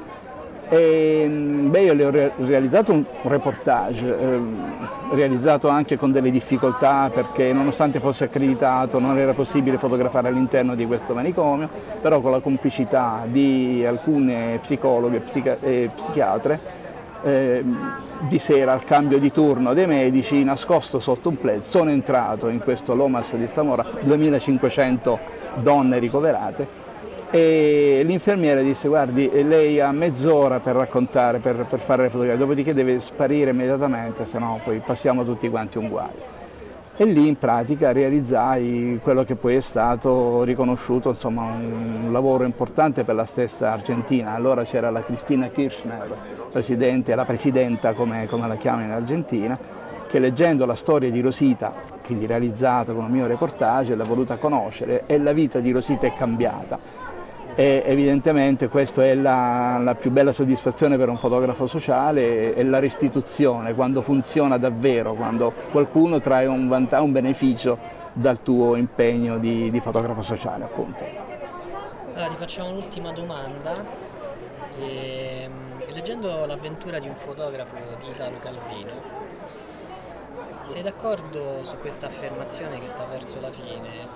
E, 0.69 1.25
mm, 1.27 1.69
beh, 1.69 1.81
io 1.81 1.93
le 1.93 2.05
ho 2.05 2.09
re- 2.09 2.31
realizzato 2.37 2.93
un 2.93 3.03
reportage, 3.23 4.07
eh, 4.07 4.39
realizzato 5.11 5.67
anche 5.67 5.97
con 5.97 6.11
delle 6.11 6.31
difficoltà 6.31 7.11
perché 7.13 7.53
nonostante 7.53 7.99
fosse 7.99 8.23
accreditato 8.23 8.97
non 8.97 9.17
era 9.19 9.33
possibile 9.33 9.77
fotografare 9.77 10.29
all'interno 10.29 10.73
di 10.73 10.85
questo 10.85 11.13
manicomio, 11.13 11.69
però 12.01 12.21
con 12.21 12.31
la 12.31 12.39
complicità 12.39 13.25
di 13.25 13.85
alcune 13.85 14.57
psicologhe 14.61 15.21
e 15.61 15.89
psichiatre 15.93 16.82
eh, 17.23 17.63
di 18.27 18.39
sera 18.39 18.73
al 18.73 18.83
cambio 18.83 19.19
di 19.19 19.31
turno 19.31 19.73
dei 19.73 19.87
medici, 19.87 20.43
nascosto 20.43 20.99
sotto 20.99 21.29
un 21.29 21.37
plaid, 21.37 21.61
sono 21.61 21.89
entrato 21.89 22.47
in 22.47 22.59
questo 22.59 22.93
Lomas 22.93 23.33
di 23.35 23.47
Zamora, 23.47 23.85
2500 24.01 25.19
donne 25.55 25.99
ricoverate 25.99 26.81
e 27.29 28.03
l'infermiera 28.05 28.61
disse 28.61 28.87
guardi 28.87 29.27
lei 29.43 29.79
ha 29.79 29.91
mezz'ora 29.91 30.59
per 30.59 30.75
raccontare, 30.75 31.39
per, 31.39 31.65
per 31.67 31.79
fare 31.79 32.03
le 32.03 32.09
fotografie, 32.09 32.39
dopodiché 32.39 32.73
deve 32.73 32.99
sparire 32.99 33.49
immediatamente, 33.49 34.25
se 34.25 34.37
no 34.37 34.59
poi 34.63 34.79
passiamo 34.85 35.25
tutti 35.25 35.49
quanti 35.49 35.79
un 35.79 35.89
guaio 35.89 36.42
e 36.95 37.05
lì 37.05 37.27
in 37.27 37.37
pratica 37.37 37.91
realizzai 37.91 38.99
quello 39.01 39.23
che 39.23 39.35
poi 39.35 39.55
è 39.55 39.61
stato 39.61 40.43
riconosciuto 40.43 41.09
insomma, 41.09 41.41
un 41.41 42.09
lavoro 42.11 42.43
importante 42.43 43.03
per 43.03 43.15
la 43.15 43.25
stessa 43.25 43.71
Argentina. 43.71 44.33
Allora 44.33 44.63
c'era 44.63 44.91
la 44.91 45.01
Cristina 45.01 45.47
Kirchner, 45.47 46.15
presidente, 46.51 47.15
la 47.15 47.25
presidenta 47.25 47.93
come, 47.93 48.27
come 48.27 48.47
la 48.47 48.57
chiamano 48.57 48.85
in 48.85 48.91
Argentina, 48.91 49.57
che 50.07 50.19
leggendo 50.19 50.67
la 50.67 50.75
storia 50.75 51.09
di 51.09 51.19
Rosita, 51.19 51.73
quindi 52.05 52.27
realizzata 52.27 52.93
con 52.93 53.05
un 53.05 53.11
mio 53.11 53.25
reportage, 53.25 53.95
l'ha 53.95 54.03
voluta 54.03 54.37
conoscere 54.37 55.03
e 55.07 55.17
la 55.17 55.33
vita 55.33 55.59
di 55.59 55.71
Rosita 55.71 56.05
è 56.05 56.13
cambiata 56.13 57.02
e 57.55 57.83
evidentemente 57.85 58.67
questa 58.67 59.03
è 59.05 59.13
la, 59.15 59.77
la, 59.81 59.95
più 59.95 60.11
bella 60.11 60.31
soddisfazione 60.31 60.97
per 60.97 61.09
un 61.09 61.17
fotografo 61.17 61.67
sociale, 61.67 62.53
è 62.53 62.63
la 62.63 62.79
restituzione, 62.79 63.73
quando 63.73 64.01
funziona 64.01 64.57
davvero, 64.57 65.13
quando 65.13 65.53
qualcuno 65.71 66.19
trae 66.19 66.45
un, 66.47 66.87
un 66.89 67.11
beneficio 67.11 67.77
dal 68.13 68.41
tuo 68.41 68.75
impegno 68.75 69.37
di, 69.37 69.69
di 69.71 69.79
fotografo 69.79 70.21
sociale 70.21 70.63
appunto. 70.63 71.03
Allora 72.13 72.27
ti 72.27 72.35
facciamo 72.35 72.71
l'ultima 72.71 73.11
domanda. 73.11 74.11
E, 74.79 75.43
ehm, 75.43 75.93
leggendo 75.93 76.45
l'avventura 76.45 76.99
di 76.99 77.07
un 77.07 77.15
fotografo 77.15 77.75
di 77.99 78.09
Italo 78.09 78.37
Calvino, 78.39 78.91
sei 80.61 80.81
d'accordo 80.81 81.63
su 81.63 81.77
questa 81.77 82.07
affermazione 82.07 82.79
che 82.79 82.87
sta 82.87 83.05
verso 83.05 83.39
la 83.39 83.51
fine? 83.51 84.07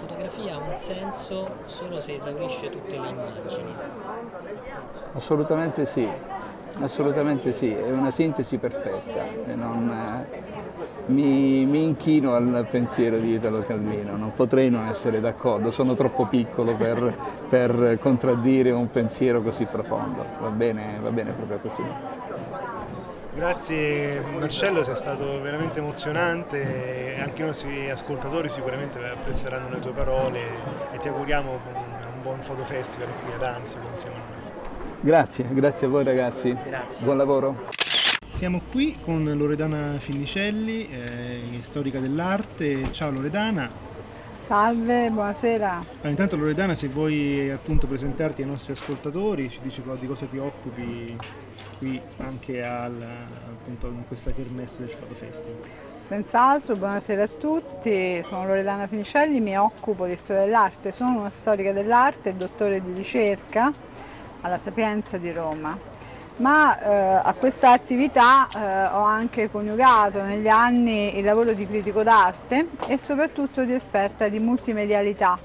Fotografia 0.00 0.54
ha 0.54 0.58
un 0.58 0.72
senso 0.72 1.48
solo 1.66 2.00
se 2.00 2.14
esaurisce 2.14 2.70
tutte 2.70 2.98
le 2.98 3.08
immagini? 3.08 3.74
Assolutamente 5.12 5.84
sì, 5.84 6.08
assolutamente 6.80 7.52
sì, 7.52 7.70
è 7.70 7.90
una 7.90 8.10
sintesi 8.10 8.56
perfetta. 8.56 9.24
Non, 9.54 9.90
eh, 9.90 10.42
mi, 11.06 11.66
mi, 11.66 11.82
inchino 11.82 12.34
al 12.34 12.66
pensiero 12.70 13.18
di 13.18 13.34
Italo 13.34 13.62
Calvino, 13.62 14.16
non 14.16 14.32
potrei 14.34 14.70
non 14.70 14.86
essere 14.86 15.20
d'accordo, 15.20 15.70
sono 15.70 15.94
troppo 15.94 16.24
piccolo 16.26 16.74
per, 16.74 17.14
per 17.48 17.98
contraddire 18.00 18.70
un 18.70 18.90
pensiero 18.90 19.42
così 19.42 19.66
profondo, 19.66 20.24
va 20.40 20.48
bene, 20.48 20.98
va 21.02 21.10
bene 21.10 21.32
proprio 21.32 21.58
così. 21.58 21.82
Grazie 23.32 24.20
Marcello, 24.20 24.82
sei 24.82 24.96
stato 24.96 25.40
veramente 25.40 25.78
emozionante 25.78 27.14
e 27.16 27.20
anche 27.20 27.42
i 27.42 27.44
nostri 27.44 27.88
ascoltatori 27.88 28.48
sicuramente 28.48 28.98
apprezzeranno 28.98 29.68
le 29.70 29.78
tue 29.78 29.92
parole 29.92 30.40
e 30.92 30.98
ti 30.98 31.08
auguriamo 31.08 31.50
un, 31.50 32.22
buon 32.22 32.40
fotofestival 32.40 33.08
qui 33.24 33.32
ad 33.32 33.42
Anzio 33.42 33.78
insieme 33.92 34.16
a 34.16 34.18
noi. 34.18 34.52
Grazie, 35.00 35.46
grazie 35.50 35.86
a 35.86 35.90
voi 35.90 36.04
ragazzi. 36.04 36.54
Grazie. 36.66 37.04
Buon 37.04 37.16
lavoro. 37.16 37.68
Siamo 38.30 38.60
qui 38.70 38.98
con 39.00 39.24
Loredana 39.24 39.98
Finnicelli, 39.98 40.88
eh, 40.90 41.58
storica 41.60 41.98
dell'arte. 41.98 42.90
Ciao 42.92 43.10
Loredana. 43.10 43.89
Salve, 44.50 45.10
buonasera. 45.10 45.70
Allora, 45.70 46.08
intanto 46.08 46.34
Loredana, 46.34 46.74
se 46.74 46.88
vuoi 46.88 47.48
appunto 47.52 47.86
presentarti 47.86 48.42
ai 48.42 48.48
nostri 48.48 48.72
ascoltatori, 48.72 49.48
ci 49.48 49.60
dici 49.62 49.80
di 49.80 50.06
cosa 50.08 50.26
ti 50.26 50.38
occupi 50.38 51.16
qui 51.78 52.00
anche 52.16 52.60
al, 52.60 53.00
appunto, 53.00 53.86
in 53.86 54.04
questa 54.08 54.32
kermesse 54.32 54.86
del 54.86 54.96
Foto 54.96 55.14
Festival. 55.14 55.60
Senz'altro, 56.08 56.74
buonasera 56.74 57.22
a 57.22 57.28
tutti, 57.28 58.20
sono 58.24 58.48
Loredana 58.48 58.88
Finicelli, 58.88 59.38
mi 59.38 59.56
occupo 59.56 60.06
di 60.06 60.16
storia 60.16 60.42
dell'arte, 60.42 60.90
sono 60.90 61.20
una 61.20 61.30
storica 61.30 61.70
dell'arte 61.70 62.30
e 62.30 62.34
dottore 62.34 62.82
di 62.82 62.92
ricerca 62.92 63.72
alla 64.40 64.58
Sapienza 64.58 65.16
di 65.16 65.30
Roma. 65.30 65.89
Ma 66.36 66.78
eh, 66.78 67.20
a 67.22 67.34
questa 67.38 67.72
attività 67.72 68.48
eh, 68.48 68.86
ho 68.94 69.02
anche 69.02 69.50
coniugato 69.50 70.22
negli 70.22 70.48
anni 70.48 71.18
il 71.18 71.24
lavoro 71.24 71.52
di 71.52 71.66
critico 71.66 72.02
d'arte 72.02 72.68
e 72.86 72.98
soprattutto 72.98 73.64
di 73.64 73.74
esperta 73.74 74.28
di 74.28 74.38
multimedialità, 74.38 75.38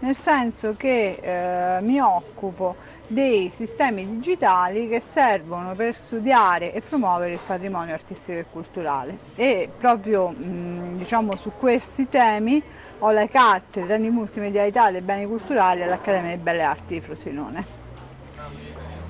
nel 0.00 0.16
senso 0.18 0.74
che 0.76 1.18
eh, 1.20 1.80
mi 1.80 2.00
occupo 2.00 2.94
dei 3.08 3.50
sistemi 3.54 4.04
digitali 4.04 4.88
che 4.88 5.00
servono 5.00 5.74
per 5.74 5.96
studiare 5.96 6.72
e 6.72 6.80
promuovere 6.80 7.34
il 7.34 7.38
patrimonio 7.44 7.94
artistico 7.94 8.38
e 8.38 8.46
culturale 8.50 9.16
e 9.36 9.70
proprio 9.78 10.28
mh, 10.28 10.96
diciamo, 10.98 11.36
su 11.36 11.52
questi 11.56 12.08
temi 12.08 12.60
ho 12.98 13.10
la 13.10 13.28
cattedra 13.28 13.96
di 13.96 14.08
multimedialità 14.10 14.90
dei 14.90 15.02
beni 15.02 15.26
culturali 15.26 15.82
all'Accademia 15.82 16.34
di 16.34 16.42
Belle 16.42 16.62
Arti 16.62 16.94
di 16.94 17.00
Frosinone. 17.00 17.85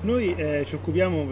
Noi 0.01 0.35
eh, 0.35 0.63
ci 0.65 0.75
occupiamo 0.75 1.25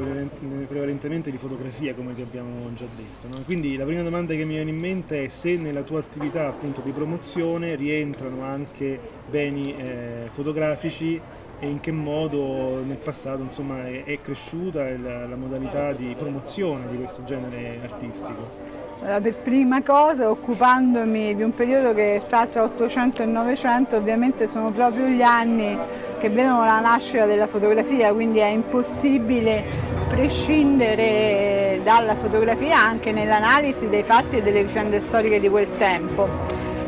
prevalentemente 0.67 1.29
di 1.29 1.37
fotografia, 1.37 1.93
come 1.93 2.15
ti 2.15 2.23
abbiamo 2.23 2.73
già 2.73 2.87
detto, 2.95 3.27
no? 3.27 3.43
quindi 3.45 3.77
la 3.77 3.85
prima 3.85 4.01
domanda 4.01 4.33
che 4.33 4.43
mi 4.43 4.55
viene 4.55 4.71
in 4.71 4.79
mente 4.79 5.25
è 5.25 5.29
se 5.29 5.55
nella 5.55 5.83
tua 5.83 5.99
attività 5.99 6.47
appunto 6.47 6.81
di 6.81 6.89
promozione 6.91 7.75
rientrano 7.75 8.41
anche 8.41 8.99
beni 9.29 9.75
eh, 9.77 10.29
fotografici 10.33 11.21
e 11.59 11.67
in 11.67 11.79
che 11.79 11.91
modo 11.91 12.83
nel 12.83 12.97
passato 12.97 13.43
insomma, 13.43 13.85
è, 13.85 14.03
è 14.03 14.19
cresciuta 14.19 14.89
la, 14.97 15.27
la 15.27 15.35
modalità 15.35 15.93
di 15.93 16.15
promozione 16.17 16.89
di 16.89 16.97
questo 16.97 17.23
genere 17.23 17.79
artistico. 17.83 18.74
Allora, 19.01 19.19
per 19.19 19.35
prima 19.35 19.83
cosa, 19.83 20.29
occupandomi 20.29 21.35
di 21.35 21.43
un 21.43 21.53
periodo 21.53 21.93
che 21.93 22.21
sta 22.23 22.47
tra 22.47 22.63
800 22.63 23.23
e 23.23 23.25
900, 23.25 23.95
ovviamente 23.97 24.47
sono 24.47 24.71
proprio 24.71 25.07
gli 25.07 25.21
anni 25.21 25.77
che 26.17 26.29
vedono 26.29 26.63
la 26.63 26.79
nascita 26.79 27.25
della 27.25 27.45
fotografia, 27.45 28.13
quindi 28.13 28.39
è 28.39 28.47
impossibile 28.47 29.63
prescindere 30.07 31.81
dalla 31.83 32.15
fotografia 32.15 32.79
anche 32.79 33.11
nell'analisi 33.11 33.89
dei 33.89 34.03
fatti 34.03 34.37
e 34.37 34.41
delle 34.41 34.63
vicende 34.63 35.01
storiche 35.01 35.41
di 35.41 35.49
quel 35.49 35.67
tempo. 35.77 36.27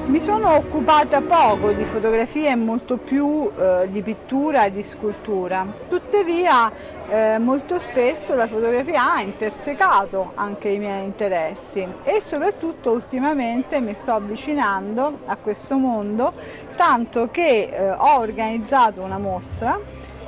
Mi 0.05 0.21
sono 0.21 0.55
occupata 0.55 1.19
poco 1.19 1.73
di 1.73 1.83
fotografia 1.83 2.51
e 2.51 2.55
molto 2.55 2.95
più 2.95 3.51
eh, 3.59 3.89
di 3.91 4.01
pittura 4.01 4.63
e 4.63 4.71
di 4.71 4.81
scultura, 4.81 5.67
tuttavia 5.89 6.71
eh, 7.09 7.37
molto 7.39 7.79
spesso 7.79 8.35
la 8.35 8.47
fotografia 8.47 9.13
ha 9.13 9.21
intersecato 9.21 10.31
anche 10.35 10.69
i 10.69 10.77
miei 10.77 11.05
interessi 11.05 11.87
e 12.03 12.21
soprattutto 12.21 12.91
ultimamente 12.91 13.79
mi 13.79 13.93
sto 13.95 14.13
avvicinando 14.13 15.19
a 15.25 15.37
questo 15.37 15.77
mondo 15.77 16.33
tanto 16.75 17.29
che 17.31 17.69
eh, 17.71 17.91
ho 17.91 18.19
organizzato 18.19 19.01
una 19.01 19.17
mostra 19.17 19.79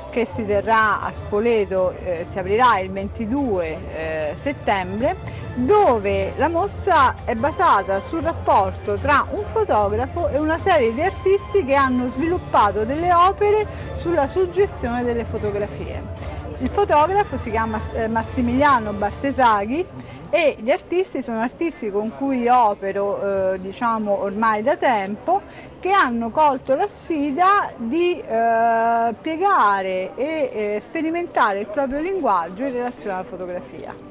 che 0.09 0.25
si 0.25 0.45
terrà 0.45 1.01
a 1.01 1.12
Spoleto, 1.12 1.93
eh, 2.03 2.25
si 2.27 2.39
aprirà 2.39 2.79
il 2.79 2.91
22 2.91 3.77
eh, 3.93 4.33
settembre, 4.38 5.15
dove 5.53 6.33
la 6.36 6.48
mostra 6.48 7.13
è 7.25 7.36
basata 7.36 8.00
sul 8.00 8.21
rapporto 8.21 8.95
tra 8.95 9.25
un 9.29 9.43
fotografo 9.43 10.27
e 10.29 10.39
una 10.39 10.57
serie 10.57 10.93
di 10.93 11.01
artisti 11.01 11.63
che 11.63 11.75
hanno 11.75 12.07
sviluppato 12.07 12.86
delle 12.86 13.13
opere 13.13 13.67
sulla 13.95 14.27
suggestione 14.27 15.03
delle 15.03 15.25
fotografie. 15.25 16.28
Il 16.58 16.70
fotografo 16.70 17.38
si 17.38 17.51
chiama 17.51 17.79
eh, 17.94 18.08
Massimiliano 18.08 18.91
Bartesaghi 18.91 19.86
e 20.29 20.58
gli 20.60 20.72
artisti 20.72 21.22
sono 21.22 21.41
artisti 21.41 21.89
con 21.89 22.10
cui 22.10 22.48
opero 22.48 23.53
eh, 23.53 23.60
diciamo 23.60 24.22
ormai 24.22 24.62
da 24.62 24.75
tempo 24.75 25.41
che 25.79 25.91
hanno 25.91 26.29
colto 26.29 26.75
la 26.75 26.88
sfida 26.88 27.72
di 27.77 28.20
eh, 28.20 29.15
piegare 29.22 30.15
e 30.15 30.51
eh, 30.53 30.82
sperimentare 30.86 31.62
il 31.62 31.68
proprio 31.68 32.00
linguaggio 32.00 32.63
in 32.63 32.74
relazione 32.74 33.15
alla 33.15 33.24
fotografia. 33.24 34.09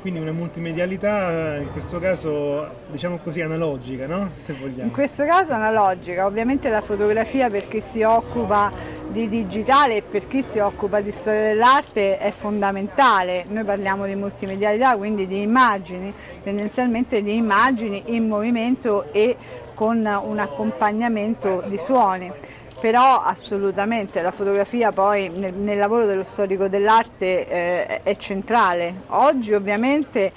Quindi 0.00 0.18
una 0.18 0.32
multimedialità 0.32 1.58
in 1.58 1.72
questo 1.72 1.98
caso 1.98 2.68
diciamo 2.90 3.18
così 3.18 3.42
analogica, 3.42 4.06
no? 4.06 4.30
Se 4.44 4.54
vogliamo. 4.54 4.84
In 4.84 4.92
questo 4.92 5.24
caso 5.26 5.52
analogica, 5.52 6.24
ovviamente 6.24 6.70
la 6.70 6.80
fotografia 6.80 7.50
per 7.50 7.68
chi 7.68 7.82
si 7.82 8.02
occupa 8.02 8.72
di 9.10 9.28
digitale 9.28 9.96
e 9.96 10.02
per 10.02 10.26
chi 10.26 10.42
si 10.42 10.58
occupa 10.58 11.00
di 11.00 11.10
storia 11.10 11.48
dell'arte 11.48 12.16
è 12.16 12.30
fondamentale. 12.30 13.44
Noi 13.48 13.64
parliamo 13.64 14.06
di 14.06 14.14
multimedialità, 14.14 14.96
quindi 14.96 15.26
di 15.26 15.42
immagini, 15.42 16.14
tendenzialmente 16.42 17.22
di 17.22 17.36
immagini 17.36 18.02
in 18.06 18.26
movimento 18.26 19.12
e 19.12 19.36
con 19.74 19.98
un 19.98 20.38
accompagnamento 20.38 21.62
di 21.66 21.78
suoni 21.78 22.32
però 22.80 23.20
assolutamente 23.20 24.22
la 24.22 24.30
fotografia 24.30 24.90
poi 24.90 25.28
nel, 25.28 25.52
nel 25.52 25.78
lavoro 25.78 26.06
dello 26.06 26.24
storico 26.24 26.66
dell'arte 26.68 27.46
eh, 27.46 28.02
è 28.02 28.16
centrale. 28.16 29.02
Oggi 29.08 29.52
ovviamente 29.52 30.32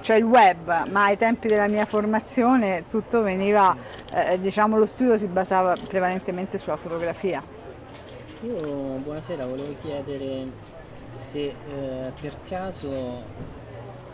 c'è 0.00 0.16
il 0.16 0.24
web, 0.24 0.88
ma 0.90 1.04
ai 1.04 1.16
tempi 1.16 1.48
della 1.48 1.66
mia 1.66 1.86
formazione 1.86 2.84
tutto 2.88 3.22
veniva, 3.22 3.74
eh, 4.12 4.38
diciamo 4.38 4.78
lo 4.78 4.86
studio 4.86 5.16
si 5.16 5.26
basava 5.26 5.74
prevalentemente 5.88 6.58
sulla 6.58 6.76
fotografia. 6.76 7.42
Io 8.42 8.54
buonasera, 8.54 9.46
volevo 9.46 9.74
chiedere 9.80 10.46
se 11.10 11.46
eh, 11.46 12.12
per 12.20 12.36
caso 12.48 13.22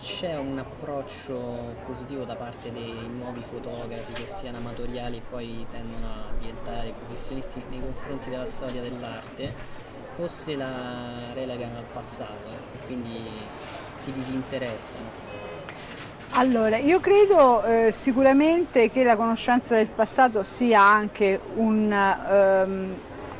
c'è 0.04 0.36
un 0.36 0.58
approccio 0.58 1.74
positivo 1.86 2.24
da 2.24 2.36
parte 2.36 2.70
dei 2.70 2.94
nuovi 3.08 3.42
fotografi 3.48 4.12
che 4.12 4.26
siano 4.26 4.58
amatoriali 4.58 5.16
e 5.16 5.22
poi 5.30 5.66
tendono 5.72 6.06
a 6.06 6.38
diventare 6.38 6.92
professionisti 7.06 7.62
nei 7.70 7.80
confronti 7.80 8.28
della 8.28 8.44
storia 8.44 8.82
dell'arte 8.82 9.54
o 10.18 10.28
se 10.28 10.56
la 10.56 11.32
relegano 11.32 11.78
al 11.78 11.86
passato 11.90 12.48
e 12.74 12.86
quindi 12.86 13.18
si 13.96 14.12
disinteressano? 14.12 15.22
Allora, 16.32 16.76
io 16.76 17.00
credo 17.00 17.64
eh, 17.64 17.90
sicuramente 17.92 18.90
che 18.90 19.04
la 19.04 19.16
conoscenza 19.16 19.74
del 19.76 19.86
passato 19.86 20.42
sia 20.42 20.82
anche 20.82 21.40
un, 21.54 21.90
um, 21.90 22.94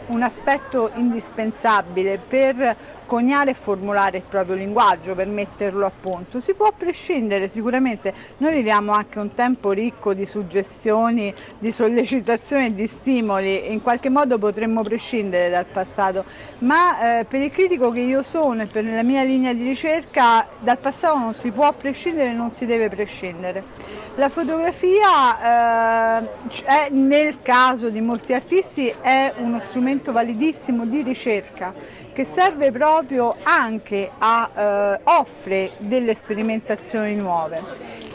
un 0.06 0.22
aspetto 0.22 0.90
indispensabile 0.94 2.18
per 2.18 2.76
coniare 3.06 3.50
e 3.50 3.54
formulare 3.54 4.18
il 4.18 4.22
proprio 4.28 4.56
linguaggio, 4.56 5.14
per 5.14 5.26
metterlo 5.26 5.86
a 5.86 5.90
punto. 5.90 6.40
Si 6.40 6.54
può 6.54 6.72
prescindere 6.76 7.48
sicuramente, 7.48 8.12
noi 8.38 8.54
viviamo 8.54 8.92
anche 8.92 9.18
un 9.18 9.34
tempo 9.34 9.72
ricco 9.72 10.14
di 10.14 10.26
suggestioni, 10.26 11.32
di 11.58 11.70
sollecitazioni 11.70 12.66
e 12.66 12.74
di 12.74 12.86
stimoli, 12.86 13.72
in 13.72 13.82
qualche 13.82 14.08
modo 14.08 14.38
potremmo 14.38 14.82
prescindere 14.82 15.50
dal 15.50 15.66
passato, 15.66 16.24
ma 16.60 17.18
eh, 17.20 17.24
per 17.24 17.40
il 17.40 17.50
critico 17.50 17.90
che 17.90 18.00
io 18.00 18.22
sono 18.22 18.62
e 18.62 18.66
per 18.66 18.84
la 18.84 19.02
mia 19.02 19.22
linea 19.22 19.52
di 19.52 19.64
ricerca 19.64 20.46
dal 20.60 20.78
passato 20.78 21.18
non 21.18 21.34
si 21.34 21.50
può 21.50 21.72
prescindere 21.72 22.30
e 22.30 22.32
non 22.32 22.50
si 22.50 22.66
deve 22.66 22.88
prescindere. 22.88 24.03
La 24.16 24.29
fotografia 24.29 26.20
eh, 26.20 26.29
è, 26.62 26.88
nel 26.90 27.42
caso 27.42 27.88
di 27.88 28.00
molti 28.00 28.33
artisti 28.33 28.94
è 29.00 29.33
uno 29.38 29.59
strumento 29.59 30.12
validissimo 30.12 30.87
di 30.87 31.03
ricerca 31.03 31.74
che 32.12 32.24
serve 32.24 32.70
proprio 32.70 33.35
anche 33.42 34.09
a 34.16 34.50
eh, 34.55 35.00
offrire 35.03 35.72
delle 35.79 36.14
sperimentazioni 36.14 37.16
nuove 37.16 37.61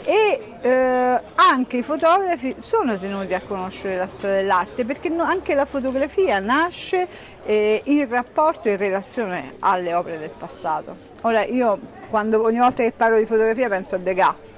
e 0.02 0.40
eh, 0.62 1.20
anche 1.34 1.76
i 1.76 1.82
fotografi 1.82 2.54
sono 2.60 2.98
tenuti 2.98 3.34
a 3.34 3.42
conoscere 3.46 3.98
la 3.98 4.08
storia 4.08 4.36
dell'arte 4.36 4.86
perché 4.86 5.10
no, 5.10 5.22
anche 5.22 5.52
la 5.52 5.66
fotografia 5.66 6.40
nasce 6.40 7.06
eh, 7.44 7.82
in 7.84 8.08
rapporto 8.08 8.70
in 8.70 8.78
relazione 8.78 9.56
alle 9.58 9.92
opere 9.92 10.18
del 10.18 10.30
passato. 10.30 10.96
Ora 11.20 11.44
io 11.44 11.78
quando 12.08 12.42
ogni 12.42 12.58
volta 12.58 12.82
che 12.82 12.92
parlo 12.92 13.18
di 13.18 13.26
fotografia 13.26 13.68
penso 13.68 13.96
a 13.96 13.98
Degas 13.98 14.48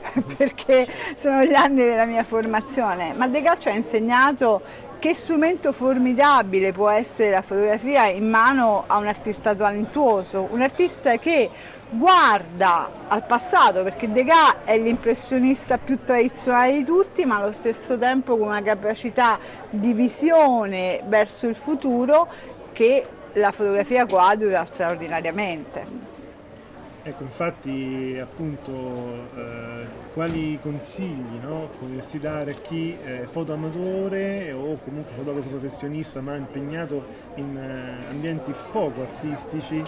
perché 0.36 0.86
sono 1.16 1.44
gli 1.44 1.54
anni 1.54 1.84
della 1.84 2.04
mia 2.04 2.24
formazione, 2.24 3.12
ma 3.14 3.28
Degas 3.28 3.58
ci 3.60 3.68
ha 3.68 3.72
insegnato 3.72 4.86
che 4.98 5.14
strumento 5.14 5.72
formidabile 5.72 6.72
può 6.72 6.88
essere 6.88 7.30
la 7.30 7.42
fotografia 7.42 8.08
in 8.08 8.28
mano 8.28 8.82
a 8.86 8.96
un 8.96 9.06
artista 9.06 9.54
talentuoso, 9.54 10.48
un 10.50 10.60
artista 10.60 11.16
che 11.18 11.48
guarda 11.88 12.90
al 13.06 13.24
passato, 13.24 13.84
perché 13.84 14.10
Degas 14.10 14.56
è 14.64 14.76
l'impressionista 14.76 15.78
più 15.78 15.98
tradizionale 16.04 16.72
di 16.72 16.84
tutti, 16.84 17.24
ma 17.24 17.36
allo 17.36 17.52
stesso 17.52 17.96
tempo 17.96 18.36
con 18.36 18.48
una 18.48 18.62
capacità 18.62 19.38
di 19.70 19.92
visione 19.92 21.00
verso 21.06 21.46
il 21.46 21.54
futuro 21.54 22.26
che 22.72 23.06
la 23.34 23.52
fotografia 23.52 24.04
coadula 24.04 24.64
straordinariamente. 24.64 26.17
Ecco, 27.02 27.22
infatti 27.22 28.18
appunto 28.20 29.28
eh, 29.34 29.86
quali 30.12 30.58
consigli 30.60 31.38
no, 31.40 31.70
potresti 31.78 32.18
dare 32.18 32.50
a 32.50 32.54
chi 32.54 32.92
è 33.02 33.24
fotoamatore 33.30 34.52
o 34.52 34.78
comunque 34.84 35.14
fotografo 35.14 35.48
professionista 35.48 36.20
ma 36.20 36.34
impegnato 36.34 37.02
in 37.36 37.56
eh, 37.56 38.10
ambienti 38.10 38.52
poco 38.72 39.02
artistici 39.02 39.82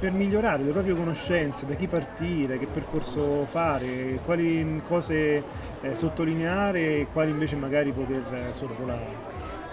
per 0.00 0.12
migliorare 0.12 0.64
le 0.64 0.72
proprie 0.72 0.94
conoscenze, 0.94 1.64
da 1.66 1.74
chi 1.74 1.86
partire, 1.86 2.58
che 2.58 2.66
percorso 2.66 3.46
fare, 3.46 4.18
quali 4.24 4.82
cose 4.84 5.44
eh, 5.80 5.94
sottolineare 5.94 6.80
e 7.00 7.06
quali 7.12 7.30
invece 7.30 7.56
magari 7.56 7.92
poter 7.92 8.48
sorvolare? 8.52 9.31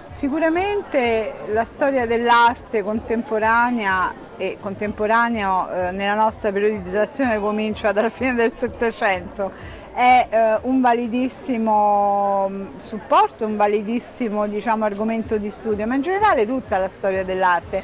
Sicuramente 0.09 1.33
la 1.53 1.65
storia 1.65 2.07
dell'arte 2.07 2.81
contemporanea 2.81 4.11
e 4.37 4.57
contemporaneo 4.59 5.69
eh, 5.69 5.91
nella 5.91 6.15
nostra 6.15 6.51
periodizzazione 6.51 7.39
comincia 7.39 7.91
dalla 7.91 8.09
fine 8.09 8.33
del 8.33 8.51
Settecento 8.53 9.51
è 9.93 10.27
eh, 10.27 10.57
un 10.63 10.81
validissimo 10.81 12.49
mm, 12.49 12.77
supporto, 12.77 13.45
un 13.45 13.55
validissimo 13.55 14.47
diciamo, 14.47 14.83
argomento 14.83 15.37
di 15.37 15.51
studio, 15.51 15.85
ma 15.85 15.93
in 15.93 16.01
generale 16.01 16.45
tutta 16.47 16.79
la 16.79 16.89
storia 16.89 17.23
dell'arte. 17.23 17.83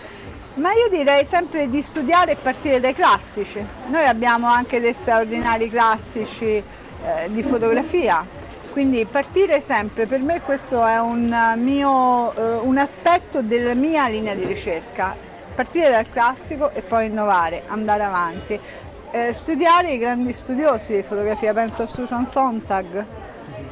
Ma 0.55 0.71
io 0.73 0.89
direi 0.89 1.25
sempre 1.25 1.69
di 1.69 1.83
studiare 1.83 2.31
e 2.31 2.35
partire 2.37 2.79
dai 2.79 2.95
classici. 2.95 3.63
Noi 3.87 4.05
abbiamo 4.05 4.47
anche 4.47 4.81
dei 4.81 4.93
straordinari 4.93 5.69
classici 5.69 6.45
eh, 6.45 6.63
di 7.27 7.43
fotografia, 7.43 8.25
quindi 8.75 9.05
partire 9.05 9.61
sempre, 9.61 10.05
per 10.05 10.19
me 10.19 10.41
questo 10.41 10.85
è 10.85 10.99
un, 10.99 11.33
mio, 11.55 12.35
eh, 12.35 12.57
un 12.57 12.77
aspetto 12.77 13.41
della 13.41 13.73
mia 13.73 14.09
linea 14.09 14.35
di 14.35 14.43
ricerca, 14.43 15.15
partire 15.55 15.89
dal 15.89 16.09
classico 16.11 16.69
e 16.71 16.81
poi 16.81 17.05
innovare, 17.05 17.63
andare 17.67 18.03
avanti 18.03 18.59
eh, 19.11 19.31
studiare 19.31 19.93
i 19.93 19.97
grandi 19.97 20.33
studiosi 20.33 20.93
di 20.93 21.03
fotografia, 21.03 21.53
penso 21.53 21.83
a 21.83 21.85
Susan 21.85 22.27
Sontag. 22.27 23.05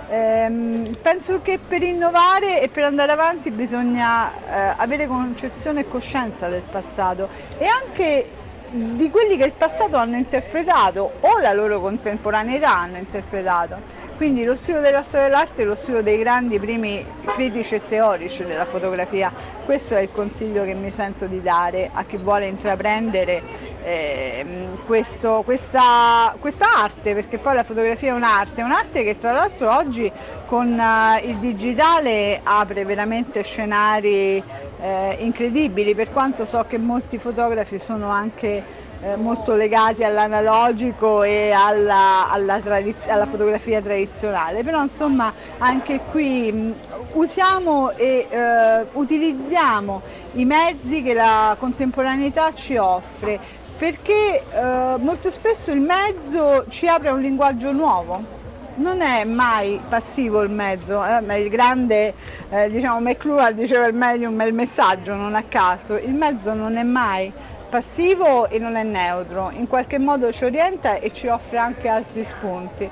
Eh, 0.07 0.89
penso 1.01 1.41
che 1.41 1.59
per 1.59 1.83
innovare 1.83 2.61
e 2.61 2.69
per 2.69 2.85
andare 2.85 3.11
avanti 3.11 3.51
bisogna 3.51 4.31
eh, 4.31 4.73
avere 4.77 5.05
concezione 5.05 5.81
e 5.81 5.89
coscienza 5.89 6.47
del 6.47 6.61
passato 6.61 7.27
e 7.57 7.65
anche 7.65 8.29
di 8.69 9.09
quelli 9.09 9.35
che 9.35 9.43
il 9.43 9.51
passato 9.51 9.97
hanno 9.97 10.15
interpretato 10.15 11.11
o 11.19 11.39
la 11.39 11.51
loro 11.51 11.81
contemporaneità 11.81 12.77
hanno 12.77 12.97
interpretato. 12.99 14.02
Quindi 14.23 14.45
lo 14.45 14.55
studio 14.55 14.79
della 14.79 15.03
storia 15.03 15.27
dell'arte 15.27 15.63
è 15.63 15.65
lo 15.65 15.75
studio 15.75 16.01
dei 16.01 16.17
grandi 16.17 16.57
primi 16.57 17.05
critici 17.25 17.75
e 17.75 17.81
teorici 17.85 18.45
della 18.45 18.63
fotografia. 18.63 19.29
Questo 19.65 19.95
è 19.95 19.99
il 19.99 20.13
consiglio 20.13 20.63
che 20.63 20.73
mi 20.73 20.93
sento 20.95 21.25
di 21.25 21.41
dare 21.41 21.89
a 21.91 22.05
chi 22.05 22.15
vuole 22.15 22.45
intraprendere 22.45 23.41
eh, 23.83 24.45
questo, 24.85 25.41
questa, 25.43 26.33
questa, 26.39 26.73
arte, 26.73 27.13
perché 27.13 27.37
poi 27.37 27.53
la 27.53 27.65
fotografia 27.65 28.11
è 28.11 28.15
un'arte, 28.15 28.61
un'arte 28.61 29.03
che 29.03 29.19
tra 29.19 29.33
l'altro 29.33 29.75
oggi 29.75 30.09
con 30.45 30.69
uh, 30.69 31.27
il 31.27 31.35
digitale 31.39 32.39
apre 32.41 32.85
veramente 32.85 33.43
scenari 33.43 34.41
eh, 34.79 35.17
incredibili, 35.19 35.95
per 35.95 36.13
quanto 36.13 36.45
so 36.45 36.63
che 36.65 36.77
molti 36.77 37.17
fotografi 37.17 37.77
sono 37.77 38.07
anche 38.07 38.82
eh, 39.03 39.15
molto 39.17 39.53
legati 39.53 40.03
all'analogico 40.03 41.23
e 41.23 41.51
alla, 41.51 42.29
alla, 42.29 42.61
alla, 43.07 43.25
fotografia 43.25 43.81
tradizionale, 43.81 44.63
però 44.63 44.81
insomma 44.81 45.33
anche 45.57 45.99
qui 46.09 46.51
mh, 46.51 46.73
usiamo 47.13 47.91
e 47.91 48.27
eh, 48.29 48.85
utilizziamo 48.93 50.01
i 50.33 50.45
mezzi 50.45 51.03
che 51.03 51.13
la 51.13 51.55
contemporaneità 51.59 52.53
ci 52.53 52.77
offre 52.77 53.39
perché 53.77 54.41
eh, 54.49 54.95
molto 54.99 55.29
spesso 55.31 55.71
il 55.71 55.81
mezzo 55.81 56.65
ci 56.69 56.87
apre 56.87 57.09
un 57.09 57.19
linguaggio 57.19 57.71
nuovo. 57.71 58.41
Non 58.75 59.01
è 59.01 59.23
mai 59.23 59.79
passivo 59.87 60.41
il 60.41 60.49
mezzo, 60.49 61.03
eh, 61.05 61.39
il 61.39 61.49
grande 61.49 62.13
eh, 62.49 62.71
diciamo 62.71 63.01
McLuhan 63.01 63.53
diceva 63.53 63.85
il 63.85 63.93
medium 63.93 64.41
è 64.41 64.45
il 64.45 64.53
messaggio, 64.53 65.13
non 65.13 65.35
a 65.35 65.43
caso, 65.43 65.95
il 65.95 66.13
mezzo 66.13 66.53
non 66.53 66.77
è 66.77 66.83
mai 66.83 67.31
passivo 67.73 68.47
e 68.49 68.59
non 68.59 68.75
è 68.75 68.83
neutro, 68.83 69.49
in 69.49 69.65
qualche 69.65 69.97
modo 69.97 70.31
ci 70.31 70.45
orienta 70.45 70.99
e 70.99 71.11
ci 71.11 71.25
offre 71.25 71.57
anche 71.57 71.87
altri 71.87 72.23
spunti. 72.23 72.87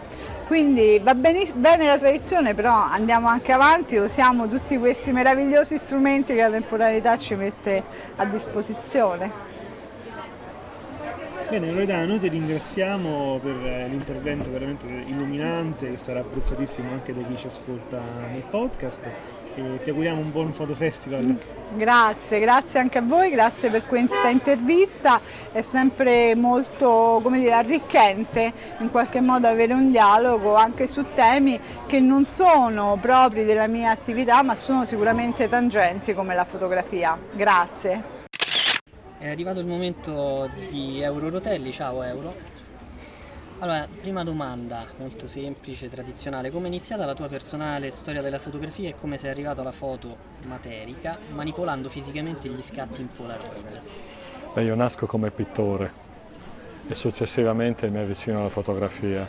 Quindi 0.47 0.99
va 1.03 1.13
bene, 1.13 1.51
bene 1.53 1.85
la 1.85 1.99
tradizione, 1.99 2.55
però 2.55 2.73
andiamo 2.73 3.27
anche 3.27 3.51
avanti, 3.51 3.97
usiamo 3.97 4.47
tutti 4.47 4.79
questi 4.79 5.11
meravigliosi 5.11 5.77
strumenti 5.77 6.33
che 6.33 6.41
la 6.41 6.49
temporalità 6.49 7.15
ci 7.19 7.35
mette 7.35 7.83
a 8.15 8.25
disposizione. 8.25 9.49
Bene 11.47 11.71
Loredana, 11.71 12.05
noi 12.05 12.19
ti 12.19 12.29
ringraziamo 12.29 13.39
per 13.39 13.55
eh, 13.63 13.87
l'intervento 13.87 14.49
veramente 14.49 14.87
illuminante 14.87 15.91
che 15.91 15.97
sarà 15.99 16.21
apprezzatissimo 16.21 16.91
anche 16.91 17.13
da 17.13 17.21
chi 17.21 17.37
ci 17.37 17.45
ascolta 17.45 18.01
nel 18.31 18.43
podcast 18.49 19.03
e 19.55 19.79
ti 19.83 19.89
auguriamo 19.89 20.21
un 20.21 20.31
buon 20.31 20.53
fotofestival. 20.53 21.37
Grazie, 21.73 22.39
grazie 22.39 22.79
anche 22.79 22.97
a 22.97 23.01
voi, 23.01 23.29
grazie 23.29 23.69
per 23.69 23.85
questa 23.85 24.27
intervista, 24.27 25.21
è 25.51 25.61
sempre 25.61 26.35
molto 26.35 27.19
come 27.23 27.39
dire, 27.39 27.53
arricchente 27.53 28.51
in 28.79 28.91
qualche 28.91 29.21
modo 29.21 29.47
avere 29.47 29.73
un 29.73 29.89
dialogo 29.89 30.55
anche 30.55 30.87
su 30.89 31.05
temi 31.15 31.59
che 31.87 31.99
non 32.01 32.25
sono 32.25 32.97
propri 32.99 33.45
della 33.45 33.67
mia 33.67 33.91
attività 33.91 34.43
ma 34.43 34.55
sono 34.55 34.85
sicuramente 34.85 35.47
tangenti 35.47 36.13
come 36.13 36.35
la 36.35 36.45
fotografia. 36.45 37.17
Grazie. 37.31 38.19
È 39.17 39.29
arrivato 39.29 39.59
il 39.59 39.67
momento 39.67 40.49
di 40.69 41.01
Euro 41.01 41.29
Rotelli, 41.29 41.71
ciao 41.71 42.03
Euro. 42.03 42.60
Allora, 43.61 43.87
prima 43.87 44.23
domanda, 44.23 44.87
molto 44.97 45.27
semplice, 45.27 45.87
tradizionale. 45.87 46.49
Come 46.49 46.65
è 46.65 46.67
iniziata 46.69 47.05
la 47.05 47.13
tua 47.13 47.27
personale 47.27 47.91
storia 47.91 48.23
della 48.23 48.39
fotografia 48.39 48.89
e 48.89 48.95
come 48.95 49.19
sei 49.19 49.29
arrivato 49.29 49.61
alla 49.61 49.71
foto 49.71 50.17
materica, 50.47 51.19
manipolando 51.29 51.87
fisicamente 51.87 52.49
gli 52.49 52.61
scatti 52.63 53.01
in 53.01 53.09
Polaroid? 53.15 53.81
Beh, 54.55 54.63
io 54.63 54.73
nasco 54.73 55.05
come 55.05 55.29
pittore 55.29 55.91
e 56.87 56.95
successivamente 56.95 57.87
mi 57.91 57.99
avvicino 57.99 58.39
alla 58.39 58.49
fotografia. 58.49 59.27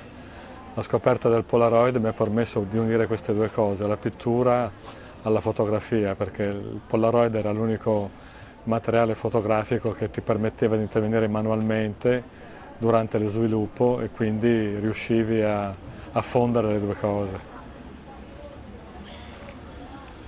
La 0.73 0.83
scoperta 0.83 1.29
del 1.29 1.45
Polaroid 1.45 1.97
mi 1.97 2.09
ha 2.09 2.15
permesso 2.15 2.65
di 2.67 2.79
unire 2.79 3.07
queste 3.07 3.35
due 3.35 3.51
cose, 3.51 3.87
la 3.87 3.99
pittura 3.99 4.73
alla 5.25 5.43
fotografia, 5.43 6.15
perché 6.15 6.45
il 6.45 6.81
Polaroid 6.87 7.35
era 7.35 7.51
l'unico 7.51 8.09
materiale 8.63 9.15
fotografico 9.15 9.93
che 9.93 10.11
ti 10.11 10.23
permetteva 10.23 10.77
di 10.77 10.83
intervenire 10.83 11.29
manualmente 11.29 12.42
durante 12.83 13.17
lo 13.17 13.29
sviluppo 13.29 14.01
e 14.01 14.11
quindi 14.11 14.77
riuscivi 14.81 15.41
a, 15.41 15.73
a 16.13 16.21
fondere 16.21 16.73
le 16.73 16.81
due 16.81 16.97
cose. 16.97 17.51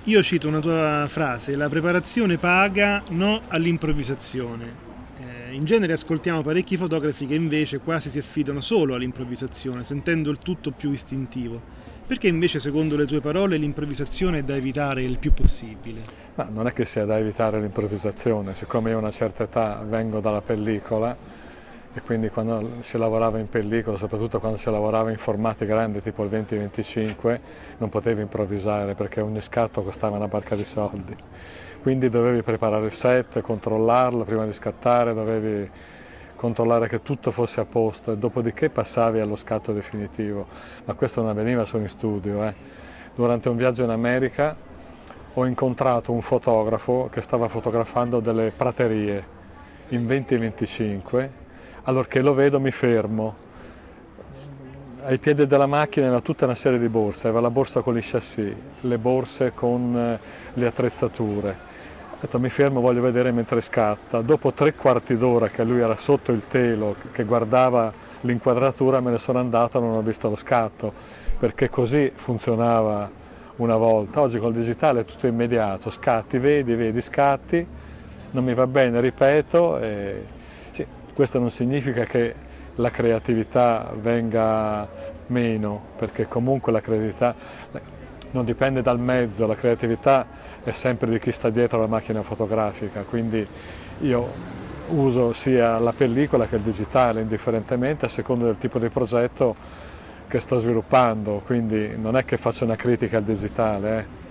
Io 0.04 0.22
cito 0.22 0.46
una 0.46 0.60
tua 0.60 1.06
frase, 1.08 1.56
la 1.56 1.68
preparazione 1.68 2.38
paga, 2.38 3.02
no 3.08 3.40
all'improvvisazione. 3.48 4.82
Eh, 5.18 5.54
in 5.54 5.64
genere 5.64 5.94
ascoltiamo 5.94 6.42
parecchi 6.42 6.76
fotografi 6.76 7.26
che 7.26 7.34
invece 7.34 7.80
quasi 7.80 8.08
si 8.08 8.18
affidano 8.18 8.60
solo 8.60 8.94
all'improvvisazione, 8.94 9.82
sentendo 9.82 10.30
il 10.30 10.38
tutto 10.38 10.70
più 10.70 10.92
istintivo. 10.92 11.82
Perché 12.06 12.28
invece, 12.28 12.60
secondo 12.60 12.96
le 12.96 13.06
tue 13.06 13.20
parole, 13.20 13.56
l'improvvisazione 13.56 14.38
è 14.38 14.42
da 14.44 14.54
evitare 14.54 15.02
il 15.02 15.18
più 15.18 15.32
possibile? 15.32 16.02
Ma 16.34 16.48
non 16.52 16.68
è 16.68 16.72
che 16.72 16.84
sia 16.84 17.04
da 17.04 17.18
evitare 17.18 17.58
l'improvvisazione, 17.60 18.54
siccome 18.54 18.90
io 18.90 18.96
a 18.96 19.00
una 19.00 19.10
certa 19.10 19.44
età 19.44 19.82
vengo 19.88 20.20
dalla 20.20 20.42
pellicola 20.42 21.42
e 21.96 22.02
quindi 22.02 22.28
quando 22.28 22.80
si 22.80 22.98
lavorava 22.98 23.38
in 23.38 23.48
pellicola, 23.48 23.96
soprattutto 23.96 24.40
quando 24.40 24.59
si 24.59 24.68
lavorava 24.68 25.11
in 25.11 25.16
formati 25.16 25.64
grandi 25.64 26.02
tipo 26.02 26.24
il 26.24 26.30
20-25, 26.30 27.40
non 27.78 27.88
potevi 27.88 28.20
improvvisare 28.20 28.94
perché 28.94 29.20
ogni 29.20 29.40
scatto 29.40 29.83
costava 29.83 30.16
una 30.16 30.26
barca 30.26 30.57
di 30.57 30.64
soldi. 30.64 31.16
Quindi 31.83 32.09
dovevi 32.09 32.42
preparare 32.42 32.87
il 32.87 32.92
set, 32.92 33.40
controllarlo 33.40 34.24
prima 34.24 34.44
di 34.44 34.52
scattare, 34.52 35.14
dovevi 35.14 35.70
controllare 36.35 36.88
che 36.88 37.00
tutto 37.02 37.30
fosse 37.30 37.61
a 37.61 37.64
posto 37.64 38.11
e 38.11 38.16
dopodiché 38.16 38.70
passavi 38.70 39.20
allo 39.20 39.37
scatto 39.37 39.72
definitivo. 39.72 40.46
Ma 40.87 40.94
questo 40.94 41.20
non 41.20 41.30
avveniva 41.30 41.64
solo 41.64 41.85
in 41.85 41.88
studio. 41.88 42.44
Eh. 42.44 42.54
Durante 43.14 43.48
un 43.48 43.57
viaggio 43.57 43.85
in 43.85 43.90
America 43.90 44.57
ho 45.33 45.46
incontrato 45.46 46.11
un 46.11 46.22
fotografo 46.22 47.09
che 47.12 47.20
stava 47.20 47.46
fotografando 47.46 48.18
delle 48.18 48.52
praterie 48.57 49.24
in 49.88 50.07
2025, 50.07 51.42
allorché 51.84 52.20
lo 52.20 52.34
vedo 52.34 52.60
mi 52.60 52.70
fermo. 52.70 53.42
Ai 55.04 55.18
piedi 55.18 55.46
della 55.46 55.66
macchina 55.66 56.06
aveva 56.06 56.22
tutta 56.22 56.46
una 56.46 56.54
serie 56.54 56.78
di 56.78 56.88
borse, 56.88 57.26
aveva 57.26 57.42
la 57.42 57.50
borsa 57.50 57.82
con 57.82 57.96
i 57.96 58.00
chassis, 58.02 58.54
le 58.80 58.98
borse 58.98 59.52
con 59.54 59.96
eh, 59.96 60.18
le 60.54 60.66
attrezzature. 60.66 61.72
Detto 62.18 62.38
mi 62.38 62.48
fermo, 62.48 62.80
voglio 62.80 63.02
vedere 63.02 63.30
mentre 63.32 63.60
scatta. 63.60 64.22
Dopo 64.22 64.52
tre 64.52 64.74
quarti 64.74 65.18
d'ora 65.18 65.48
che 65.48 65.62
lui 65.62 65.80
era 65.80 65.96
sotto 65.96 66.32
il 66.32 66.44
telo, 66.48 66.96
che 67.12 67.24
guardava 67.24 67.92
l'inquadratura, 68.22 69.00
me 69.00 69.10
ne 69.10 69.18
sono 69.18 69.38
andato 69.38 69.76
e 69.76 69.80
non 69.82 69.94
ho 69.94 70.00
visto 70.00 70.30
lo 70.30 70.36
scatto, 70.36 70.90
perché 71.38 71.68
così 71.68 72.10
funzionava 72.14 73.10
una 73.56 73.76
volta, 73.76 74.22
oggi 74.22 74.38
col 74.38 74.54
digitale 74.54 75.00
è 75.00 75.04
tutto 75.04 75.26
immediato, 75.26 75.90
scatti, 75.90 76.38
vedi, 76.38 76.74
vedi, 76.74 77.02
scatti, 77.02 77.64
non 78.30 78.42
mi 78.42 78.54
va 78.54 78.66
bene, 78.66 79.00
ripeto, 79.00 79.78
e... 79.78 80.33
questo 81.14 81.38
non 81.38 81.50
significa 81.50 82.05
che 82.05 82.35
la 82.77 82.90
creatività 82.90 83.92
venga 83.94 84.87
meno, 85.29 85.81
perché 85.96 86.27
comunque 86.27 86.72
la 86.72 86.81
creatività 86.81 87.35
non 88.33 88.44
dipende 88.44 88.83
dal 88.83 88.98
mezzo, 88.98 89.46
la 89.46 89.55
creatività 89.55 90.27
è 90.62 90.72
sempre 90.72 91.09
di 91.09 91.18
chi 91.18 91.31
sta 91.31 91.50
dietro 91.50 91.79
la 91.81 91.87
macchina 91.87 92.22
fotografica, 92.22 93.03
quindi 93.03 93.46
io 94.00 94.53
uso 94.88 95.33
sia 95.33 95.79
la 95.79 95.92
pellicola 95.92 96.46
che 96.46 96.57
il 96.57 96.62
digitale 96.62 97.20
indifferentemente 97.20 98.07
a 98.07 98.09
seconda 98.09 98.46
del 98.46 98.59
tipo 98.59 98.79
di 98.79 98.88
progetto 98.88 99.55
che 100.27 100.40
sto 100.40 100.59
sviluppando, 100.59 101.42
quindi 101.46 101.96
non 101.96 102.16
è 102.16 102.24
che 102.24 102.37
faccio 102.37 102.64
una 102.64 102.77
critica 102.77 103.18
al 103.18 103.22
digitale. 103.22 103.98
Eh. 103.98 104.23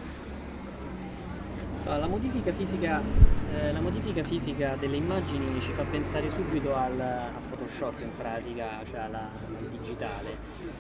La 1.86 2.08
modifica, 2.08 2.54
fisica, 2.54 3.02
eh, 3.54 3.74
la 3.74 3.82
modifica 3.82 4.24
fisica 4.24 4.78
delle 4.80 4.96
immagini 4.96 5.60
ci 5.60 5.72
fa 5.74 5.84
pensare 5.84 6.30
subito 6.32 6.74
al, 6.74 6.98
a 6.98 7.30
Photoshop 7.50 8.00
in 8.00 8.15
pratica, 8.15 8.82
cioè 8.89 9.02
alla, 9.02 9.30
al 9.60 9.69
digitale. 9.69 10.38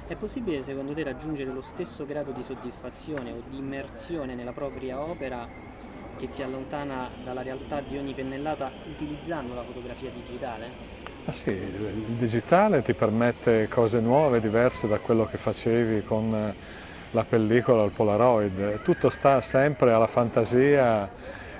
È 0.07 0.15
possibile 0.15 0.61
secondo 0.61 0.93
te 0.93 1.03
raggiungere 1.03 1.51
lo 1.51 1.61
stesso 1.61 2.05
grado 2.05 2.31
di 2.31 2.41
soddisfazione 2.41 3.31
o 3.31 3.41
di 3.49 3.57
immersione 3.57 4.33
nella 4.33 4.53
propria 4.53 5.01
opera 5.01 5.45
che 6.17 6.27
si 6.27 6.41
allontana 6.41 7.09
dalla 7.21 7.41
realtà 7.41 7.81
di 7.81 7.97
ogni 7.97 8.13
pennellata 8.13 8.71
utilizzando 8.89 9.53
la 9.53 9.63
fotografia 9.63 10.09
digitale? 10.09 11.01
Ah 11.25 11.33
sì, 11.33 11.49
il 11.49 12.15
digitale 12.17 12.81
ti 12.81 12.93
permette 12.93 13.67
cose 13.67 13.99
nuove, 13.99 14.39
diverse 14.39 14.87
da 14.87 14.99
quello 14.99 15.25
che 15.25 15.37
facevi 15.37 16.03
con 16.03 16.53
la 17.13 17.23
pellicola 17.23 17.83
il 17.83 17.91
Polaroid. 17.91 18.81
Tutto 18.81 19.09
sta 19.09 19.41
sempre 19.41 19.91
alla 19.91 20.07
fantasia 20.07 21.09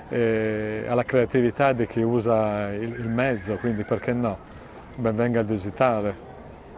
e 0.08 0.84
alla 0.86 1.04
creatività 1.04 1.72
di 1.72 1.86
chi 1.86 2.00
usa 2.02 2.72
il, 2.72 2.92
il 2.92 3.08
mezzo, 3.08 3.56
quindi 3.56 3.84
perché 3.84 4.12
no? 4.12 4.52
Ben 4.96 5.16
venga 5.16 5.40
il 5.40 5.46
digitale, 5.46 6.14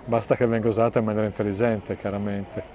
basta 0.04 0.36
che 0.36 0.46
venga 0.46 0.68
usato 0.68 0.98
in 0.98 1.04
maniera 1.04 1.26
intelligente 1.26 1.98
chiaramente. 1.98 2.74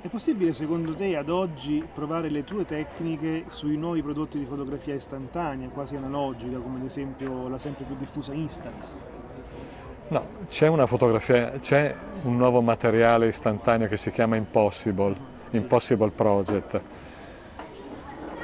È 0.00 0.08
possibile 0.08 0.52
secondo 0.52 0.94
te 0.94 1.16
ad 1.16 1.28
oggi 1.28 1.84
provare 1.92 2.28
le 2.28 2.44
tue 2.44 2.64
tecniche 2.64 3.44
sui 3.48 3.76
nuovi 3.76 4.02
prodotti 4.02 4.38
di 4.38 4.44
fotografia 4.44 4.94
istantanea, 4.94 5.68
quasi 5.68 5.96
analogica, 5.96 6.58
come 6.58 6.78
ad 6.78 6.84
esempio 6.84 7.48
la 7.48 7.58
sempre 7.58 7.84
più 7.84 7.96
diffusa 7.96 8.32
Instax? 8.32 9.02
No, 10.08 10.24
c'è 10.48 10.68
una 10.68 10.86
fotografia, 10.86 11.54
c'è 11.60 11.92
un 12.22 12.36
nuovo 12.36 12.60
materiale 12.60 13.26
istantaneo 13.26 13.88
che 13.88 13.96
si 13.96 14.12
chiama 14.12 14.36
Impossible. 14.36 15.16
Impossible 15.50 16.10
Project. 16.10 16.80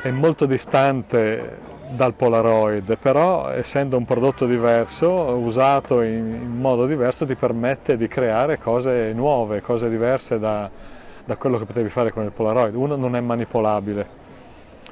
È 0.02 0.10
molto 0.10 0.46
distante 0.46 1.58
dal 1.90 2.14
Polaroid, 2.14 2.96
però 2.98 3.50
essendo 3.50 3.96
un 3.96 4.04
prodotto 4.04 4.44
diverso, 4.46 5.08
usato 5.08 6.00
in, 6.00 6.40
in 6.42 6.58
modo 6.58 6.84
diverso, 6.84 7.24
ti 7.26 7.36
permette 7.36 7.96
di 7.96 8.08
creare 8.08 8.58
cose 8.58 9.12
nuove, 9.12 9.60
cose 9.60 9.88
diverse 9.88 10.40
da, 10.40 10.68
da 11.24 11.36
quello 11.36 11.58
che 11.58 11.64
potevi 11.64 11.90
fare 11.90 12.10
con 12.10 12.24
il 12.24 12.32
Polaroid. 12.32 12.74
Uno 12.74 12.96
non 12.96 13.14
è 13.14 13.20
manipolabile, 13.20 14.06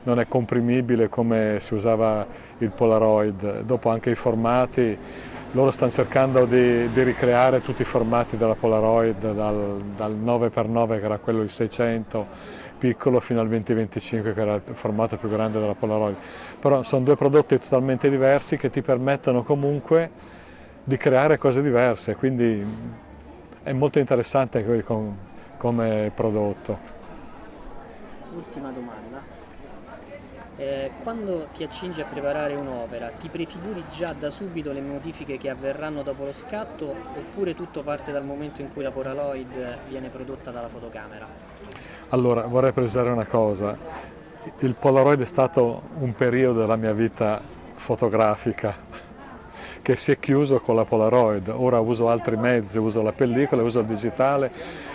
non 0.04 0.20
è 0.20 0.28
comprimibile 0.28 1.08
come 1.08 1.56
si 1.58 1.74
usava 1.74 2.24
il 2.58 2.70
Polaroid, 2.70 3.62
dopo 3.62 3.90
anche 3.90 4.10
i 4.10 4.14
formati 4.14 4.96
loro 5.52 5.70
stanno 5.72 5.90
cercando 5.90 6.44
di, 6.44 6.90
di, 6.92 7.02
ricreare 7.02 7.60
tutti 7.60 7.82
i 7.82 7.84
formati 7.84 8.36
della 8.36 8.54
Polaroid 8.54 9.32
dal, 9.32 9.82
dal 9.96 10.16
9x9 10.16 10.98
che 10.98 11.04
era 11.04 11.18
quello 11.18 11.42
il 11.42 11.50
600 11.50 12.26
piccolo 12.78 13.20
fino 13.20 13.40
al 13.40 13.48
2025 13.48 14.32
che 14.32 14.40
era 14.40 14.54
il 14.54 14.62
formato 14.72 15.16
più 15.16 15.28
grande 15.28 15.58
della 15.58 15.74
Polaroid. 15.74 16.16
Però 16.60 16.82
sono 16.82 17.04
due 17.04 17.16
prodotti 17.16 17.58
totalmente 17.58 18.08
diversi 18.08 18.56
che 18.56 18.70
ti 18.70 18.80
permettono 18.80 19.42
comunque 19.42 20.10
di 20.84 20.96
creare 20.96 21.36
cose 21.36 21.62
diverse. 21.62 22.14
Quindi 22.14 22.64
è 23.62 23.72
molto 23.72 23.98
interessante 23.98 24.64
come 25.56 26.12
prodotto. 26.14 26.78
Ultima 28.34 28.70
domanda 28.70 29.09
eh, 30.60 30.90
quando 31.02 31.48
ti 31.54 31.62
accingi 31.62 32.02
a 32.02 32.04
preparare 32.04 32.54
un'opera, 32.54 33.10
ti 33.18 33.28
prefiguri 33.28 33.82
già 33.90 34.12
da 34.12 34.28
subito 34.28 34.72
le 34.72 34.82
modifiche 34.82 35.38
che 35.38 35.48
avverranno 35.48 36.02
dopo 36.02 36.24
lo 36.24 36.34
scatto 36.34 36.94
oppure 37.16 37.54
tutto 37.54 37.82
parte 37.82 38.12
dal 38.12 38.26
momento 38.26 38.60
in 38.60 38.70
cui 38.70 38.82
la 38.82 38.90
Polaroid 38.90 39.78
viene 39.88 40.08
prodotta 40.10 40.50
dalla 40.50 40.68
fotocamera? 40.68 41.26
Allora, 42.10 42.42
vorrei 42.42 42.72
precisare 42.72 43.08
una 43.08 43.24
cosa. 43.24 43.74
Il 44.58 44.74
Polaroid 44.74 45.22
è 45.22 45.24
stato 45.24 45.80
un 45.98 46.12
periodo 46.12 46.60
della 46.60 46.76
mia 46.76 46.92
vita 46.92 47.40
fotografica 47.76 48.76
che 49.80 49.96
si 49.96 50.12
è 50.12 50.18
chiuso 50.18 50.60
con 50.60 50.76
la 50.76 50.84
Polaroid. 50.84 51.48
Ora 51.48 51.80
uso 51.80 52.10
altri 52.10 52.36
mezzi, 52.36 52.76
uso 52.76 53.00
la 53.00 53.12
pellicola, 53.12 53.62
uso 53.62 53.80
il 53.80 53.86
digitale 53.86 54.52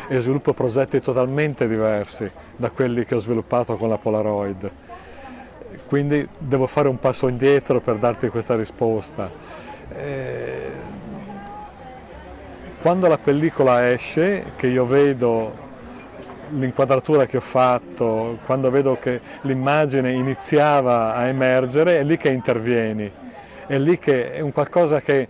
e 0.07 0.19
sviluppo 0.19 0.53
progetti 0.53 1.01
totalmente 1.01 1.67
diversi 1.67 2.31
da 2.55 2.69
quelli 2.69 3.03
che 3.03 3.15
ho 3.15 3.19
sviluppato 3.19 3.77
con 3.77 3.89
la 3.89 3.97
Polaroid 3.97 4.71
quindi 5.87 6.27
devo 6.37 6.67
fare 6.67 6.87
un 6.87 6.99
passo 6.99 7.27
indietro 7.27 7.79
per 7.81 7.97
darti 7.97 8.29
questa 8.29 8.55
risposta. 8.55 9.29
Eh, 9.95 10.71
quando 12.81 13.07
la 13.07 13.17
pellicola 13.17 13.91
esce, 13.91 14.53
che 14.55 14.67
io 14.67 14.85
vedo 14.85 15.63
l'inquadratura 16.51 17.25
che 17.25 17.37
ho 17.37 17.41
fatto, 17.41 18.37
quando 18.45 18.69
vedo 18.69 18.97
che 18.99 19.19
l'immagine 19.41 20.11
iniziava 20.11 21.15
a 21.15 21.25
emergere, 21.25 21.99
è 21.99 22.03
lì 22.03 22.17
che 22.17 22.29
intervieni, 22.29 23.11
è 23.65 23.77
lì 23.77 23.97
che 23.97 24.33
è 24.33 24.39
un 24.39 24.51
qualcosa 24.51 25.01
che 25.01 25.27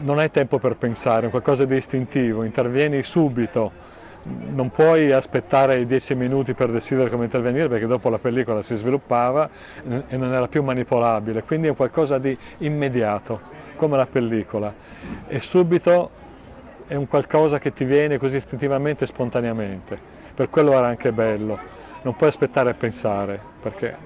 non 0.00 0.18
hai 0.18 0.30
tempo 0.30 0.58
per 0.58 0.76
pensare, 0.76 1.22
è 1.22 1.24
un 1.24 1.30
qualcosa 1.30 1.64
di 1.64 1.76
istintivo, 1.76 2.44
intervieni 2.44 3.02
subito 3.02 3.90
non 4.24 4.70
puoi 4.70 5.10
aspettare 5.10 5.84
dieci 5.86 6.14
minuti 6.14 6.54
per 6.54 6.70
decidere 6.70 7.10
come 7.10 7.24
intervenire 7.24 7.68
perché 7.68 7.86
dopo 7.86 8.08
la 8.08 8.18
pellicola 8.18 8.62
si 8.62 8.76
sviluppava 8.76 9.48
e 10.08 10.16
non 10.16 10.32
era 10.32 10.46
più 10.46 10.62
manipolabile, 10.62 11.42
quindi 11.42 11.68
è 11.68 11.74
qualcosa 11.74 12.18
di 12.18 12.36
immediato, 12.58 13.40
come 13.76 13.96
la 13.96 14.06
pellicola, 14.06 14.72
e 15.26 15.40
subito 15.40 16.10
è 16.86 16.94
un 16.94 17.08
qualcosa 17.08 17.58
che 17.58 17.72
ti 17.72 17.84
viene 17.84 18.18
così 18.18 18.36
istintivamente 18.36 19.04
e 19.04 19.06
spontaneamente, 19.06 19.98
per 20.34 20.50
quello 20.50 20.72
era 20.72 20.86
anche 20.86 21.10
bello, 21.10 21.58
non 22.02 22.14
puoi 22.14 22.28
aspettare 22.28 22.70
e 22.70 22.74
pensare, 22.74 23.40
perché 23.60 23.96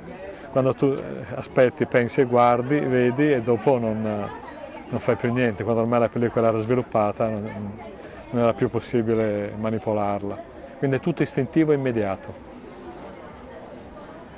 quando 0.51 0.75
tu 0.75 0.87
eh, 0.87 1.03
aspetti, 1.35 1.85
pensi 1.85 2.23
e 2.23 2.25
guardi, 2.25 2.79
vedi 2.79 3.33
e 3.33 3.43
dopo 3.43 3.79
non, 3.79 4.31
non 4.89 4.99
fai 5.01 5.17
più 5.17 5.31
niente, 5.31 5.63
quando 5.65 5.83
ormai 5.83 6.01
la 6.01 6.09
pellicola 6.09 6.49
era 6.49 6.59
sviluppata 6.59 7.29
non, 7.29 7.73
non 8.31 8.43
era 8.43 8.53
più 8.55 8.69
possibile 8.69 9.53
manipolarla. 9.57 10.55
Quindi 10.79 10.97
è 10.97 11.01
tutto 11.01 11.23
istintivo 11.23 11.73
e 11.73 11.75
immediato. 11.75 12.55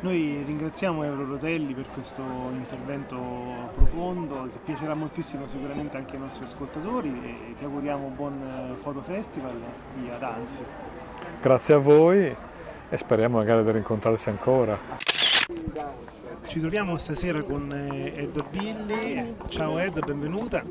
Noi 0.00 0.44
ringraziamo 0.46 1.02
Euro 1.02 1.26
Rotelli 1.26 1.74
per 1.74 1.86
questo 1.92 2.22
intervento 2.52 3.16
profondo 3.74 4.44
che 4.44 4.58
piacerà 4.64 4.94
moltissimo 4.94 5.48
sicuramente 5.48 5.96
anche 5.96 6.14
ai 6.14 6.20
nostri 6.20 6.44
ascoltatori 6.44 7.08
e 7.08 7.54
ti 7.58 7.64
auguriamo 7.64 8.06
buon 8.14 8.76
Foto 8.80 9.02
Festival 9.02 9.56
qui 9.94 10.08
ad 10.08 10.22
Anzi. 10.22 10.58
Grazie 11.42 11.74
a 11.74 11.78
voi 11.78 12.36
e 12.90 12.96
speriamo 12.96 13.38
magari 13.38 13.64
di 13.64 13.72
rincontrarsi 13.72 14.28
ancora. 14.28 14.78
Ci 16.46 16.60
troviamo 16.60 16.96
stasera 16.96 17.42
con 17.42 17.72
eh, 17.72 18.12
Ed 18.14 18.42
Billy. 18.50 19.34
Ciao 19.48 19.78
Ed, 19.80 19.98
benvenuta. 20.04 20.62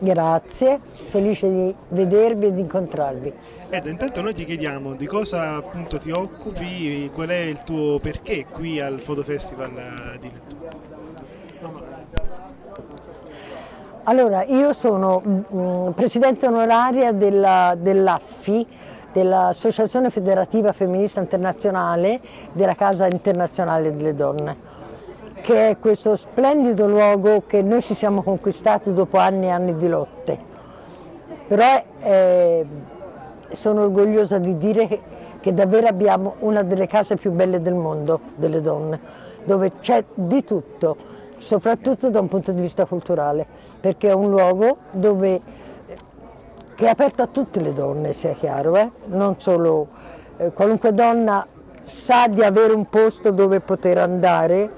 Grazie, 0.00 0.78
felice 1.08 1.50
di 1.50 1.74
vedervi 1.88 2.46
e 2.46 2.54
di 2.54 2.60
incontrarvi. 2.60 3.32
Ed 3.68 3.86
intanto 3.86 4.22
noi 4.22 4.32
ti 4.32 4.44
chiediamo 4.44 4.94
di 4.94 5.06
cosa 5.06 5.56
appunto 5.56 5.98
ti 5.98 6.12
occupi, 6.12 7.10
qual 7.12 7.28
è 7.28 7.40
il 7.40 7.62
tuo 7.64 7.98
perché 7.98 8.46
qui 8.46 8.80
al 8.80 9.00
Foto 9.00 9.24
Festival 9.24 9.72
di 10.20 10.30
Nettuno. 10.32 11.86
Allora, 14.04 14.44
io 14.44 14.72
sono 14.72 15.20
mh, 15.22 15.30
mm, 15.30 15.58
mm, 15.58 15.90
presidente 15.90 16.46
onoraria 16.46 17.12
della, 17.12 17.74
dell'AFFI, 17.76 18.66
dell'Associazione 19.12 20.10
Federativa 20.10 20.72
Femminista 20.72 21.20
Internazionale 21.20 22.20
della 22.52 22.74
Casa 22.74 23.06
Internazionale 23.06 23.94
delle 23.94 24.14
Donne 24.14 24.77
che 25.40 25.70
è 25.70 25.78
questo 25.78 26.16
splendido 26.16 26.86
luogo 26.86 27.42
che 27.46 27.62
noi 27.62 27.82
ci 27.82 27.94
siamo 27.94 28.22
conquistati 28.22 28.92
dopo 28.92 29.18
anni 29.18 29.46
e 29.46 29.50
anni 29.50 29.76
di 29.76 29.88
lotte. 29.88 30.38
Però 31.46 31.82
eh, 32.00 32.66
sono 33.52 33.82
orgogliosa 33.82 34.38
di 34.38 34.56
dire 34.58 35.00
che 35.40 35.54
davvero 35.54 35.86
abbiamo 35.86 36.34
una 36.40 36.62
delle 36.62 36.86
case 36.86 37.16
più 37.16 37.30
belle 37.30 37.60
del 37.60 37.74
mondo 37.74 38.20
delle 38.34 38.60
donne, 38.60 39.00
dove 39.44 39.72
c'è 39.80 40.04
di 40.14 40.44
tutto, 40.44 40.96
soprattutto 41.38 42.10
da 42.10 42.20
un 42.20 42.28
punto 42.28 42.52
di 42.52 42.60
vista 42.60 42.84
culturale, 42.84 43.46
perché 43.80 44.08
è 44.10 44.14
un 44.14 44.28
luogo 44.28 44.78
dove, 44.90 45.40
che 46.74 46.84
è 46.84 46.88
aperto 46.88 47.22
a 47.22 47.28
tutte 47.28 47.60
le 47.60 47.72
donne, 47.72 48.12
sia 48.12 48.34
chiaro, 48.34 48.76
eh? 48.76 48.90
non 49.06 49.36
solo 49.38 49.88
eh, 50.36 50.52
qualunque 50.52 50.92
donna 50.92 51.46
sa 51.84 52.28
di 52.28 52.42
avere 52.42 52.74
un 52.74 52.88
posto 52.88 53.30
dove 53.30 53.60
poter 53.60 53.98
andare 53.98 54.77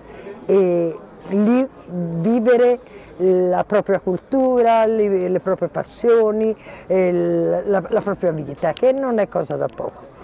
e 0.50 0.98
lì 1.28 1.68
vivere 1.86 2.80
la 3.18 3.62
propria 3.64 4.00
cultura, 4.00 4.84
le, 4.84 5.28
le 5.28 5.40
proprie 5.40 5.68
passioni, 5.68 6.56
la, 6.88 7.82
la, 7.88 8.00
propria 8.00 8.32
vita, 8.32 8.72
che 8.72 8.92
non 8.92 9.18
è 9.18 9.28
cosa 9.28 9.54
da 9.56 9.68
poco. 9.72 10.18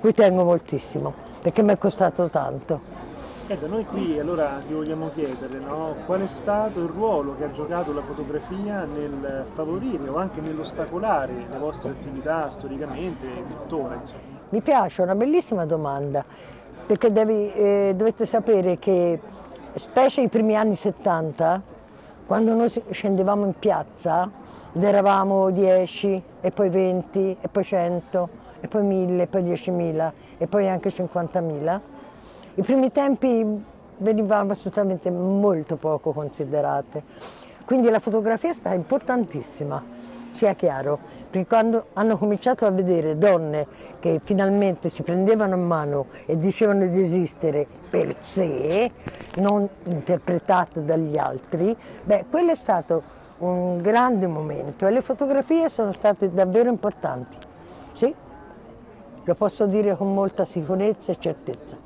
Qui 0.00 0.12
tengo 0.12 0.44
moltissimo, 0.44 1.14
perché 1.40 1.62
mi 1.62 1.72
è 1.72 1.78
costato 1.78 2.28
tanto. 2.28 2.92
Ed 3.46 3.62
noi 3.62 3.84
qui 3.84 4.18
allora 4.18 4.60
ti 4.66 4.72
vogliamo 4.72 5.10
chiedere 5.14 5.58
no? 5.58 5.94
qual 6.06 6.22
è 6.22 6.26
stato 6.26 6.80
il 6.80 6.88
ruolo 6.88 7.36
che 7.36 7.44
ha 7.44 7.50
giocato 7.50 7.92
la 7.92 8.00
fotografia 8.00 8.84
nel 8.84 9.44
favorire 9.52 10.08
o 10.08 10.16
anche 10.16 10.40
nell'ostacolare 10.40 11.32
le 11.50 11.58
vostre 11.58 11.90
attività 11.90 12.48
storicamente 12.50 13.26
e 13.26 13.42
tuttora. 13.46 13.94
Insomma. 13.94 14.20
Mi 14.48 14.60
piace, 14.62 15.02
è 15.02 15.04
una 15.04 15.14
bellissima 15.14 15.66
domanda 15.66 16.24
perché 16.86 17.12
devi, 17.12 17.52
eh, 17.52 17.92
dovete 17.94 18.26
sapere 18.26 18.78
che, 18.78 19.20
specie 19.74 20.22
i 20.22 20.28
primi 20.28 20.56
anni 20.56 20.76
70, 20.76 21.62
quando 22.26 22.54
noi 22.54 22.68
scendevamo 22.68 23.44
in 23.44 23.58
piazza 23.58 24.30
ed 24.72 24.82
eravamo 24.82 25.50
10 25.50 26.22
e 26.40 26.50
poi 26.50 26.68
20 26.68 27.36
e 27.40 27.48
poi 27.48 27.64
100 27.64 28.28
e 28.60 28.68
poi 28.68 28.82
1000 28.82 29.22
e 29.22 29.26
poi 29.26 29.42
10.000 29.42 30.12
e 30.38 30.46
poi 30.46 30.68
anche 30.68 30.90
50.000, 30.90 31.80
i 32.54 32.62
primi 32.62 32.90
tempi 32.92 33.62
venivano 33.98 34.52
assolutamente 34.52 35.10
molto 35.10 35.76
poco 35.76 36.12
considerate. 36.12 37.02
Quindi 37.64 37.88
la 37.90 37.98
fotografia 37.98 38.50
è 38.50 38.54
stata 38.54 38.74
importantissima, 38.74 39.82
sia 40.30 40.54
chiaro, 40.54 40.98
perché 41.30 41.46
quando 41.46 41.86
hanno 41.94 42.16
cominciato 42.16 42.66
a 42.66 42.70
vedere 42.70 43.16
donne 43.16 43.66
che 44.00 44.20
finalmente 44.22 44.88
si 44.88 45.02
prendevano 45.02 45.56
in 45.56 45.64
mano 45.64 46.06
e 46.26 46.38
dicevano 46.38 46.86
di 46.86 47.00
esistere 47.00 47.66
per 47.94 48.16
sé, 48.22 48.90
non 49.36 49.68
interpretate 49.84 50.84
dagli 50.84 51.16
altri, 51.16 51.76
beh, 52.02 52.24
quello 52.28 52.50
è 52.50 52.56
stato 52.56 53.02
un 53.38 53.80
grande 53.80 54.26
momento 54.26 54.88
e 54.88 54.90
le 54.90 55.00
fotografie 55.00 55.68
sono 55.68 55.92
state 55.92 56.32
davvero 56.32 56.68
importanti. 56.68 57.36
Sì, 57.92 58.12
lo 59.22 59.34
posso 59.36 59.66
dire 59.66 59.96
con 59.96 60.12
molta 60.12 60.44
sicurezza 60.44 61.12
e 61.12 61.16
certezza. 61.20 61.76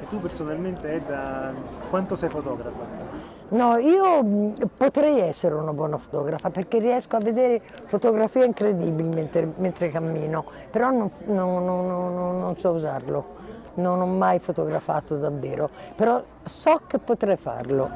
E 0.00 0.06
tu 0.08 0.20
personalmente 0.20 0.94
Edda, 0.94 1.52
quanto 1.88 2.16
sei 2.16 2.28
fotografa? 2.28 3.20
No, 3.50 3.76
io 3.76 4.54
potrei 4.76 5.20
essere 5.20 5.54
una 5.54 5.72
buona 5.72 5.98
fotografa 5.98 6.50
perché 6.50 6.80
riesco 6.80 7.14
a 7.14 7.20
vedere 7.20 7.60
fotografie 7.84 8.46
incredibili 8.46 9.10
mentre, 9.10 9.48
mentre 9.58 9.90
cammino, 9.90 10.44
però 10.70 10.90
non, 10.90 11.08
non, 11.26 11.64
non, 11.64 12.40
non, 12.40 12.56
so 12.56 12.70
usarlo, 12.70 13.26
non 13.74 14.00
ho 14.00 14.06
mai 14.06 14.38
fotografato 14.38 15.16
davvero, 15.16 15.70
però 15.94 16.22
so 16.42 16.80
che 16.86 16.98
potrei 16.98 17.36
farlo. 17.36 17.90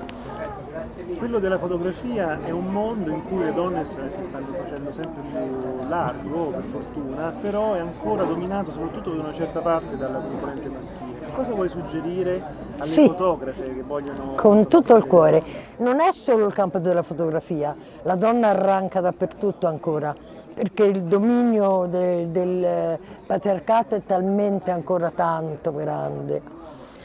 Quello 1.18 1.38
della 1.38 1.58
fotografia 1.58 2.38
è 2.44 2.50
un 2.50 2.66
mondo 2.66 3.10
in 3.10 3.26
cui 3.26 3.44
le 3.44 3.52
donne 3.52 3.84
si 3.84 3.96
stanno 4.22 4.52
facendo 4.52 4.92
sempre 4.92 5.22
più 5.22 5.88
largo, 5.88 6.46
per 6.48 6.64
fortuna, 6.64 7.32
però 7.40 7.74
è 7.74 7.80
ancora 7.80 8.24
dominato 8.24 8.72
soprattutto 8.72 9.10
da 9.14 9.22
una 9.22 9.32
certa 9.32 9.60
parte 9.60 9.96
dalla 9.96 10.18
componente 10.20 10.68
maschile. 10.68 11.32
Cosa 11.34 11.52
vuoi 11.54 11.68
suggerire 11.68 12.42
alle 12.78 12.84
sì, 12.84 13.06
fotografe 13.06 13.74
che 13.74 13.82
vogliono... 13.82 14.34
Con 14.36 14.68
tutto 14.68 14.96
il 14.96 15.06
cuore. 15.06 15.42
Non 15.78 16.00
è 16.00 16.12
solo 16.12 16.46
il 16.46 16.52
campo 16.52 16.78
della 16.78 17.02
fotografia, 17.02 17.74
la 18.02 18.14
donna 18.14 18.48
arranca 18.48 19.00
dappertutto 19.00 19.66
ancora, 19.66 20.14
perché 20.57 20.85
il 20.85 21.03
dominio 21.03 21.85
de, 21.85 22.31
del 22.31 22.99
patriarcato 23.27 23.95
è 23.95 24.03
talmente 24.07 24.71
ancora 24.71 25.11
tanto 25.11 25.75
grande 25.75 26.40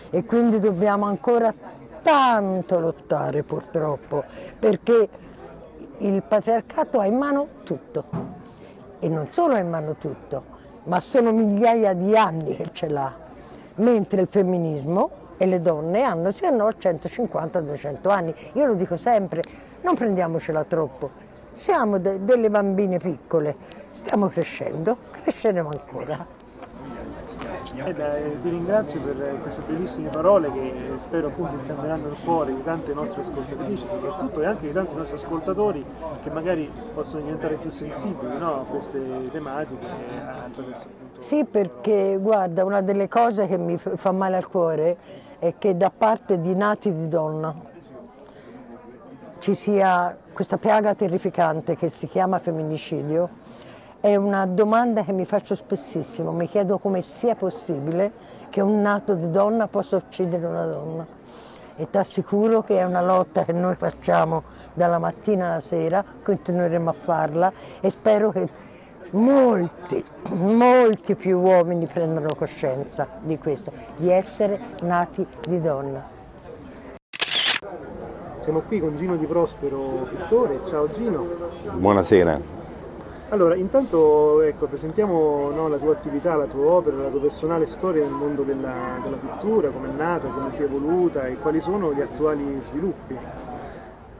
e 0.10 0.24
quindi 0.24 0.58
dobbiamo 0.58 1.06
ancora 1.06 1.54
tanto 2.02 2.80
lottare 2.80 3.44
purtroppo, 3.44 4.24
perché 4.58 5.10
il 5.98 6.24
patriarcato 6.24 7.02
ha 7.02 7.06
in 7.06 7.18
mano 7.18 7.48
tutto. 7.64 8.06
E 9.00 9.10
non 9.10 9.28
solo 9.32 9.56
ha 9.56 9.60
in 9.60 9.70
mano 9.70 9.96
tutto, 9.96 10.44
ma 10.84 11.02
sono 11.02 11.34
migliaia 11.34 11.92
di 11.92 12.16
anni 12.16 12.56
che 12.56 12.70
ce 12.72 12.88
l'ha, 12.88 13.14
mentre 13.76 14.22
il 14.22 14.28
femminismo 14.28 15.10
e 15.36 15.46
le 15.46 15.60
donne 15.60 16.04
hanno 16.04 16.32
sì 16.32 16.46
o 16.46 16.52
no 16.52 16.70
150-200 16.70 18.10
anni. 18.10 18.34
Io 18.54 18.66
lo 18.66 18.76
dico 18.76 18.96
sempre, 18.96 19.42
non 19.82 19.96
prendiamocela 19.96 20.64
troppo, 20.64 21.31
siamo 21.62 22.00
de 22.00 22.24
delle 22.26 22.50
bambine 22.50 22.97
piccole, 22.97 23.56
stiamo 23.91 24.30
crescendo, 24.30 24.97
cresceremo 25.12 25.69
ancora. 25.69 26.39
Eh, 27.86 28.38
ti 28.41 28.50
ringrazio 28.50 29.00
per 29.02 29.39
queste 29.41 29.62
bellissime 29.67 30.10
parole 30.10 30.52
che 30.52 30.74
spero 30.97 31.28
appunto 31.28 31.56
infiammeranno 31.56 32.08
il 32.08 32.17
cuore 32.24 32.54
di 32.54 32.63
tante 32.63 32.93
nostre 32.93 33.21
ascoltatrici 33.21 33.86
soprattutto 33.88 34.41
e 34.41 34.45
anche 34.45 34.67
di 34.67 34.74
tanti 34.74 34.95
nostri 34.95 35.15
ascoltatori 35.15 35.86
che 36.21 36.30
magari 36.32 36.69
possono 36.93 37.21
diventare 37.21 37.56
più 37.56 37.69
sensibili 37.69 38.38
no, 38.38 38.62
a 38.62 38.65
queste 38.65 39.00
tematiche. 39.32 39.86
Sì, 41.19 41.45
perché 41.45 42.17
guarda, 42.19 42.65
una 42.65 42.82
delle 42.82 43.08
cose 43.08 43.47
che 43.47 43.58
mi 43.58 43.78
fa 43.78 44.12
male 44.12 44.36
al 44.36 44.47
cuore 44.47 44.97
è 45.38 45.54
che 45.58 45.78
da 45.78 45.91
parte 45.95 46.41
di 46.41 46.56
nati 46.56 46.91
di 46.93 47.08
donna 47.08 47.69
ci 49.41 49.56
sia 49.56 50.15
questa 50.34 50.60
piaga 50.60 50.93
terrificante 50.93 51.75
che 51.75 51.89
si 51.89 52.08
chiama 52.08 52.38
femminicidio 52.38 53.30
è 53.99 54.15
una 54.15 54.45
domanda 54.45 55.04
che 55.04 55.13
mi 55.13 55.25
faccio 55.25 55.56
spessissimo, 55.56 56.32
mi 56.32 56.47
chiedo 56.47 56.77
come 56.77 57.01
sia 57.01 57.34
possibile 57.34 58.12
che 58.51 58.62
un 58.62 58.82
nato 58.82 59.15
di 59.15 59.32
donna 59.32 59.67
possa 59.67 59.95
uccidere 59.95 60.45
una 60.45 60.65
donna. 60.65 61.08
E 61.75 61.89
ti 61.89 61.97
assicuro 61.97 62.62
che 62.62 62.77
è 62.77 62.84
una 62.84 63.01
lotta 63.01 63.43
che 63.43 63.51
noi 63.51 63.73
facciamo 63.73 64.43
dalla 64.75 64.99
mattina 64.99 65.49
alla 65.49 65.60
sera, 65.60 66.06
continueremo 66.21 66.91
a 66.91 66.93
farla 66.93 67.51
e 67.80 67.89
spero 67.89 68.30
che 68.30 68.47
molti, 69.12 70.06
molti 70.34 71.15
più 71.15 71.39
uomini 71.39 71.88
prendano 71.88 72.30
coscienza 72.38 73.08
di 73.21 73.39
questo, 73.39 73.71
di 73.95 74.12
essere 74.12 74.60
nati 74.84 75.25
di 75.47 75.60
donna. 75.60 76.19
Siamo 78.41 78.62
qui 78.62 78.80
con 78.80 78.95
Gino 78.95 79.17
Di 79.17 79.27
Prospero, 79.27 80.08
pittore. 80.10 80.62
Ciao 80.67 80.91
Gino. 80.91 81.27
Buonasera. 81.73 82.39
Allora, 83.30 83.54
intanto 83.54 84.41
ecco, 84.41 84.65
presentiamo 84.65 85.51
no, 85.51 85.67
la 85.67 85.77
tua 85.77 85.93
attività, 85.93 86.36
la 86.36 86.47
tua 86.47 86.65
opera, 86.65 86.97
la 86.97 87.10
tua 87.10 87.21
personale 87.21 87.67
storia 87.67 88.01
nel 88.01 88.12
mondo 88.12 88.41
della, 88.41 88.99
della 89.04 89.17
pittura, 89.17 89.69
come 89.69 89.89
è 89.89 89.91
nata, 89.91 90.27
come 90.30 90.51
si 90.51 90.63
è 90.63 90.65
evoluta 90.65 91.27
e 91.27 91.38
quali 91.38 91.60
sono 91.60 91.93
gli 91.93 92.01
attuali 92.01 92.60
sviluppi. 92.63 93.15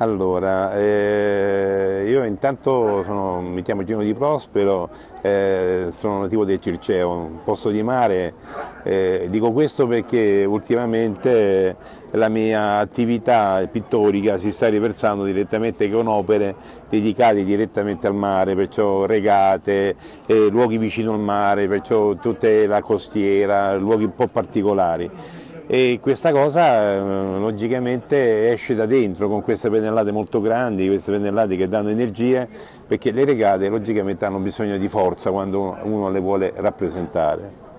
Allora, 0.01 0.75
eh, 0.79 2.07
io 2.07 2.23
intanto 2.23 3.03
sono, 3.03 3.39
mi 3.39 3.61
chiamo 3.61 3.83
Gino 3.83 4.01
Di 4.01 4.15
Prospero, 4.15 4.89
eh, 5.21 5.89
sono 5.91 6.21
nativo 6.21 6.43
del 6.43 6.59
Circeo, 6.59 7.11
un 7.11 7.43
posto 7.43 7.69
di 7.69 7.83
mare. 7.83 8.33
Eh, 8.81 9.27
dico 9.29 9.51
questo 9.51 9.85
perché 9.85 10.43
ultimamente 10.43 11.75
la 12.13 12.29
mia 12.29 12.77
attività 12.77 13.63
pittorica 13.71 14.37
si 14.37 14.51
sta 14.51 14.69
riversando 14.69 15.23
direttamente 15.23 15.87
con 15.91 16.07
opere 16.07 16.55
dedicate 16.89 17.43
direttamente 17.43 18.07
al 18.07 18.15
mare, 18.15 18.55
perciò 18.55 19.05
regate, 19.05 19.95
eh, 20.25 20.47
luoghi 20.49 20.79
vicino 20.79 21.13
al 21.13 21.19
mare, 21.19 21.67
perciò 21.67 22.15
tutta 22.15 22.47
la 22.65 22.81
costiera, 22.81 23.75
luoghi 23.75 24.05
un 24.05 24.15
po' 24.15 24.25
particolari 24.25 25.39
e 25.73 25.99
questa 26.01 26.34
cosa 26.34 26.95
eh, 26.95 26.99
logicamente 27.39 28.51
esce 28.51 28.75
da 28.75 28.86
dentro 28.86 29.29
con 29.29 29.41
queste 29.41 29.69
pennellate 29.69 30.12
molto 30.12 30.41
grandi, 30.41 30.86
queste 30.86 31.13
pennellate 31.13 31.55
che 31.55 31.69
danno 31.69 31.88
energie 31.88 32.45
perché 32.86 33.12
le 33.12 33.23
regate 33.23 33.69
logicamente 33.69 34.25
hanno 34.25 34.39
bisogno 34.39 34.77
di 34.77 34.89
forza 34.89 35.31
quando 35.31 35.77
uno 35.84 36.10
le 36.10 36.19
vuole 36.19 36.51
rappresentare. 36.57 37.69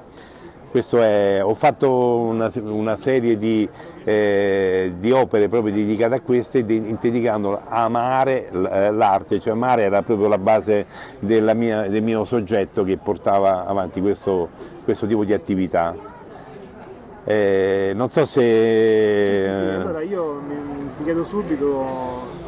È, 0.72 1.44
ho 1.44 1.52
fatto 1.52 2.16
una, 2.16 2.50
una 2.62 2.96
serie 2.96 3.36
di, 3.36 3.68
eh, 4.04 4.94
di, 4.98 5.10
opere 5.10 5.50
proprio 5.50 5.74
dedicate 5.74 6.14
a 6.14 6.20
queste, 6.22 6.64
dedicando 6.64 7.60
a 7.62 7.84
amare 7.84 8.48
eh, 8.48 8.90
l'arte, 8.90 9.38
cioè 9.38 9.52
amare 9.52 9.82
era 9.82 10.00
proprio 10.00 10.28
la 10.28 10.38
base 10.38 10.86
mia, 11.18 11.88
del 11.88 12.02
mio 12.02 12.24
soggetto 12.24 12.84
che 12.84 12.96
portava 12.96 13.66
avanti 13.66 14.00
questo, 14.00 14.48
questo 14.82 15.06
tipo 15.06 15.26
di 15.26 15.34
attività. 15.34 16.11
Eh, 17.24 17.92
non 17.94 18.10
so 18.10 18.24
se... 18.24 18.40
Sì, 18.40 19.52
sì, 19.52 19.56
sì. 19.56 19.70
Allora 19.70 20.02
io 20.02 20.40
mi, 20.46 20.90
ti 20.96 21.04
chiedo 21.04 21.24
subito, 21.24 21.84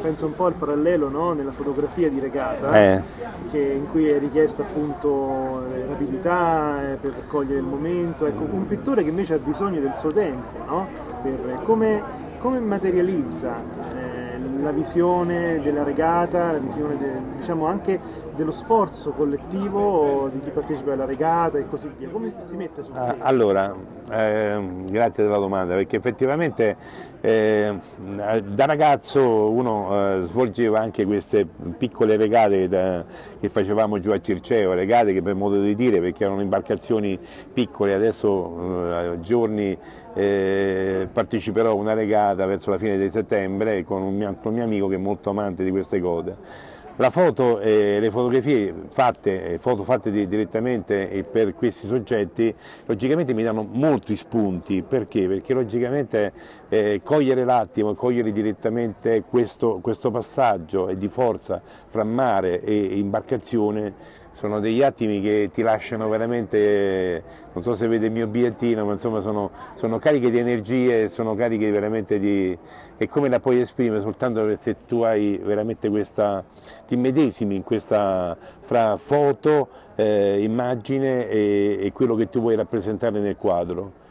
penso 0.03 0.27
un 0.27 0.35
po' 0.35 0.47
al 0.47 0.55
parallelo 0.55 1.09
no? 1.09 1.33
nella 1.33 1.53
fotografia 1.53 2.09
di 2.11 2.19
regata, 2.19 2.77
eh. 2.77 3.03
che, 3.51 3.59
in 3.59 3.89
cui 3.89 4.09
è 4.09 4.19
richiesta 4.19 4.63
appunto 4.63 5.65
eh, 5.73 5.87
rapidità 5.87 6.93
eh, 6.93 6.97
per 6.97 7.27
cogliere 7.27 7.59
il 7.59 7.67
momento, 7.67 8.27
ecco, 8.27 8.43
un 8.51 8.67
pittore 8.67 9.03
che 9.03 9.11
invece 9.11 9.35
ha 9.35 9.39
bisogno 9.39 9.81
del 9.81 9.95
suo 9.95 10.11
tempo, 10.11 10.59
no? 10.67 10.87
per, 11.23 11.61
come, 11.63 12.03
come 12.39 12.59
materializza 12.59 13.55
eh, 13.95 14.39
la 14.61 14.73
visione 14.73 15.61
della 15.63 15.85
regata, 15.85 16.53
la 16.53 16.59
visione 16.59 16.97
de, 16.99 17.11
diciamo 17.37 17.67
anche 17.67 17.99
dello 18.35 18.51
sforzo 18.51 19.13
collettivo 19.13 20.29
di 20.33 20.41
chi 20.41 20.51
partecipa 20.51 20.93
alla 20.93 21.05
regata 21.05 21.59
e 21.59 21.67
così 21.67 21.91
via. 21.97 22.09
Come 22.09 22.33
si 22.45 22.57
mette 22.57 22.83
su 22.83 22.91
ah, 22.95 23.17
Allora, 23.21 23.75
eh, 24.11 24.61
grazie 24.91 25.25
della 25.25 25.39
domanda, 25.39 25.75
perché 25.75 25.97
effettivamente 25.97 26.77
eh, 27.21 27.79
da 28.05 28.65
ragazzo 28.67 29.51
uno 29.51 30.19
eh, 30.19 30.23
svolgeva 30.25 30.81
anche 30.81 31.05
queste 31.05 31.47
piccole 31.79 32.17
regate 32.17 32.69
da, 32.69 33.05
che 33.41 33.49
facevamo 33.49 33.99
giù 33.99 34.11
a 34.11 34.21
Circeo, 34.21 34.75
regate 34.75 35.13
che 35.13 35.23
per 35.23 35.35
modo 35.35 35.61
di 35.61 35.75
dire, 35.75 36.01
perché 36.01 36.25
erano 36.25 36.41
imbarcazioni 36.41 37.19
piccole, 37.53 37.95
adesso 37.95 38.91
eh, 38.91 39.21
giorni 39.21 39.77
eh, 40.15 41.09
parteciperò 41.13 41.71
a 41.71 41.75
una 41.75 41.95
regata 41.95 42.47
verso 42.47 42.71
la 42.71 42.79
fine 42.79 42.99
di 42.99 43.11
settembre 43.11 43.85
con 43.85 44.03
un 44.03 44.15
mio, 44.15 44.35
con 44.41 44.53
un 44.53 44.55
mio 44.55 44.65
amico 44.65 44.89
che 44.89 44.97
è 44.97 44.99
molto 44.99 45.31
amante 45.31 45.63
di 45.65 45.71
queste 45.71 46.01
cose 46.01 46.73
la 46.97 47.11
foto 47.11 47.59
e 47.59 47.99
le 47.99 48.11
fotografie 48.11 48.73
fatte, 48.91 49.59
foto 49.59 49.83
fatte 49.83 50.11
di, 50.11 50.29
direttamente 50.29 51.27
per 51.31 51.55
questi 51.55 51.87
soggetti, 51.87 52.55
logicamente 52.87 53.35
mi 53.35 53.43
danno 53.43 53.67
molti 53.69 54.15
spunti, 54.17 54.83
perché? 54.83 55.27
Perché 55.27 55.55
logicamente 55.55 56.33
eh, 56.69 57.01
cogliere 57.03 57.45
l'attimo, 57.45 57.95
cogliere 57.95 58.31
direttamente 58.31 59.25
questo, 59.29 59.81
questo 59.83 60.11
passaggio 60.11 60.93
di 60.95 61.09
forza 61.09 61.61
fra 61.89 62.05
mare 62.05 62.61
e 62.61 62.99
imbarcazione 62.99 64.23
sono 64.35 64.59
degli 64.59 64.83
attimi 64.83 65.21
che 65.21 65.49
ti 65.53 65.63
lasciano 65.63 66.09
veramente, 66.09 67.23
non 67.53 67.63
so 67.63 67.75
se 67.75 67.87
vede 67.87 68.07
il 68.07 68.13
mio 68.13 68.27
bigliettino, 68.27 68.85
ma 68.85 68.93
insomma 68.93 69.21
sono, 69.21 69.51
sono 69.75 69.99
cariche 69.99 70.29
di 70.31 70.39
energie, 70.39 71.09
sono 71.09 71.37
cariche 71.37 71.71
veramente 71.71 72.19
di... 72.19 72.57
e 72.97 73.09
come 73.09 73.29
la 73.29 73.39
puoi 73.39 73.61
esprimere 73.61 74.01
soltanto 74.01 74.45
perché 74.45 74.77
tu 74.87 75.03
hai 75.03 75.41
veramente 75.43 75.89
questa, 75.89 76.45
ti 76.87 76.97
medesimi 76.97 77.55
in 77.55 77.63
questa, 77.63 78.37
fra 78.61 78.97
foto, 78.97 79.69
eh, 79.95 80.43
immagine 80.43 81.29
e, 81.29 81.79
e, 81.81 81.93
quello 81.93 82.17
che 82.17 82.29
tu 82.29 82.41
vuoi 82.41 82.57
rappresentare 82.57 83.21
nel 83.21 83.37
quadro. 83.37 84.03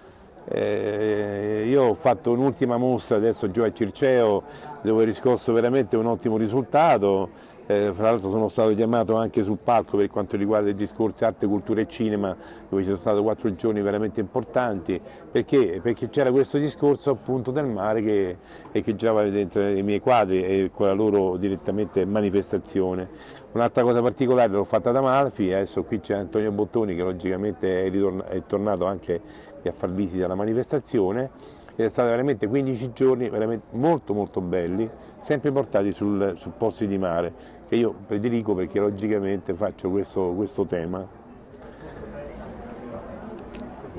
Eh, 0.45 1.65
io 1.67 1.83
ho 1.83 1.93
fatto 1.93 2.31
un'ultima 2.31 2.77
mostra 2.77 3.15
adesso 3.15 3.49
giù 3.49 3.61
a 3.61 3.71
Circeo 3.71 4.43
dove 4.81 5.03
ho 5.03 5.05
riscosso 5.05 5.53
veramente 5.53 5.95
un 5.95 6.05
ottimo 6.05 6.35
risultato, 6.37 7.29
eh, 7.65 7.91
fra 7.93 8.11
l'altro 8.11 8.29
sono 8.29 8.49
stato 8.49 8.73
chiamato 8.73 9.15
anche 9.15 9.43
sul 9.43 9.57
palco 9.57 9.97
per 9.97 10.09
quanto 10.09 10.35
riguarda 10.35 10.69
i 10.69 10.75
discorsi 10.75 11.23
arte, 11.23 11.47
cultura 11.47 11.81
e 11.81 11.87
cinema, 11.87 12.35
dove 12.69 12.81
ci 12.81 12.89
sono 12.89 12.99
stati 12.99 13.21
quattro 13.21 13.53
giorni 13.55 13.81
veramente 13.81 14.19
importanti, 14.19 14.99
perché, 15.31 15.79
perché 15.81 16.09
c'era 16.09 16.31
questo 16.31 16.57
discorso 16.57 17.11
appunto 17.11 17.51
del 17.51 17.65
mare 17.65 18.01
che, 18.01 18.37
che 18.71 18.95
già 18.95 19.11
va 19.11 19.23
dentro 19.23 19.67
i 19.67 19.83
miei 19.83 19.99
quadri 19.99 20.43
e 20.43 20.71
con 20.73 20.87
la 20.87 20.93
loro 20.93 21.37
direttamente 21.37 22.05
manifestazione. 22.05 23.41
Un'altra 23.53 23.83
cosa 23.83 24.01
particolare 24.01 24.51
l'ho 24.51 24.63
fatta 24.63 24.91
da 24.91 24.99
Malfi, 25.01 25.53
adesso 25.53 25.83
qui 25.83 25.99
c'è 25.99 26.15
Antonio 26.15 26.51
Bottoni 26.51 26.95
che 26.95 27.03
logicamente 27.03 27.85
è, 27.85 27.91
è 27.91 28.43
tornato 28.45 28.85
anche 28.85 29.21
a 29.63 29.71
far 29.71 29.91
visita 29.91 30.25
alla 30.25 30.35
manifestazione 30.35 31.61
ed 31.75 31.85
è 31.85 31.89
stato 31.89 32.09
veramente 32.09 32.47
15 32.47 32.93
giorni 32.93 33.29
veramente 33.29 33.65
molto 33.71 34.13
molto 34.13 34.41
belli, 34.41 34.89
sempre 35.19 35.51
portati 35.51 35.91
sul, 35.91 36.33
sul 36.35 36.53
posti 36.55 36.87
di 36.87 36.97
mare, 36.97 37.33
che 37.67 37.75
io 37.75 37.93
prediligo 38.05 38.53
perché 38.53 38.79
logicamente 38.79 39.53
faccio 39.53 39.89
questo, 39.89 40.33
questo 40.35 40.65
tema. 40.65 41.21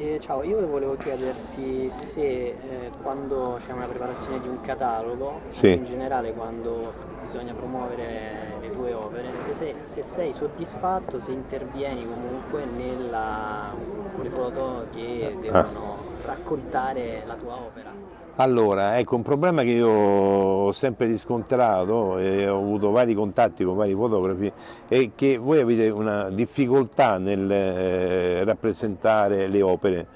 Eh, 0.04 0.20
ciao, 0.20 0.42
io 0.42 0.66
volevo 0.66 0.98
chiederti 0.98 1.88
se 1.88 2.20
eh, 2.20 2.90
quando 3.00 3.58
c'è 3.64 3.72
una 3.72 3.86
preparazione 3.86 4.38
di 4.38 4.48
un 4.48 4.60
catalogo, 4.60 5.40
sì. 5.48 5.72
in 5.72 5.86
generale 5.86 6.34
quando 6.34 6.92
bisogna 7.22 7.54
promuovere 7.54 8.58
le 8.60 8.70
tue 8.70 8.92
opere, 8.92 9.30
se 9.46 9.54
sei, 9.54 9.74
se 9.86 10.02
sei 10.02 10.32
soddisfatto, 10.34 11.18
se 11.20 11.30
intervieni 11.30 12.06
comunque 12.06 12.66
nella, 12.66 13.74
con 14.14 14.24
le 14.24 14.30
foto 14.30 14.86
che 14.92 15.32
ah. 15.34 15.40
devono 15.40 15.92
ah 15.92 16.14
raccontare 16.24 17.22
la 17.26 17.34
tua 17.34 17.54
opera? 17.54 17.92
Allora, 18.36 18.98
ecco, 18.98 19.14
un 19.14 19.22
problema 19.22 19.62
che 19.62 19.70
io 19.70 19.88
ho 19.88 20.72
sempre 20.72 21.06
riscontrato 21.06 22.18
e 22.18 22.48
ho 22.48 22.58
avuto 22.58 22.90
vari 22.90 23.14
contatti 23.14 23.62
con 23.62 23.76
vari 23.76 23.92
fotografi 23.92 24.52
è 24.88 25.10
che 25.14 25.36
voi 25.36 25.60
avete 25.60 25.88
una 25.90 26.30
difficoltà 26.30 27.18
nel 27.18 27.48
eh, 27.48 28.42
rappresentare 28.42 29.46
le 29.46 29.62
opere. 29.62 30.06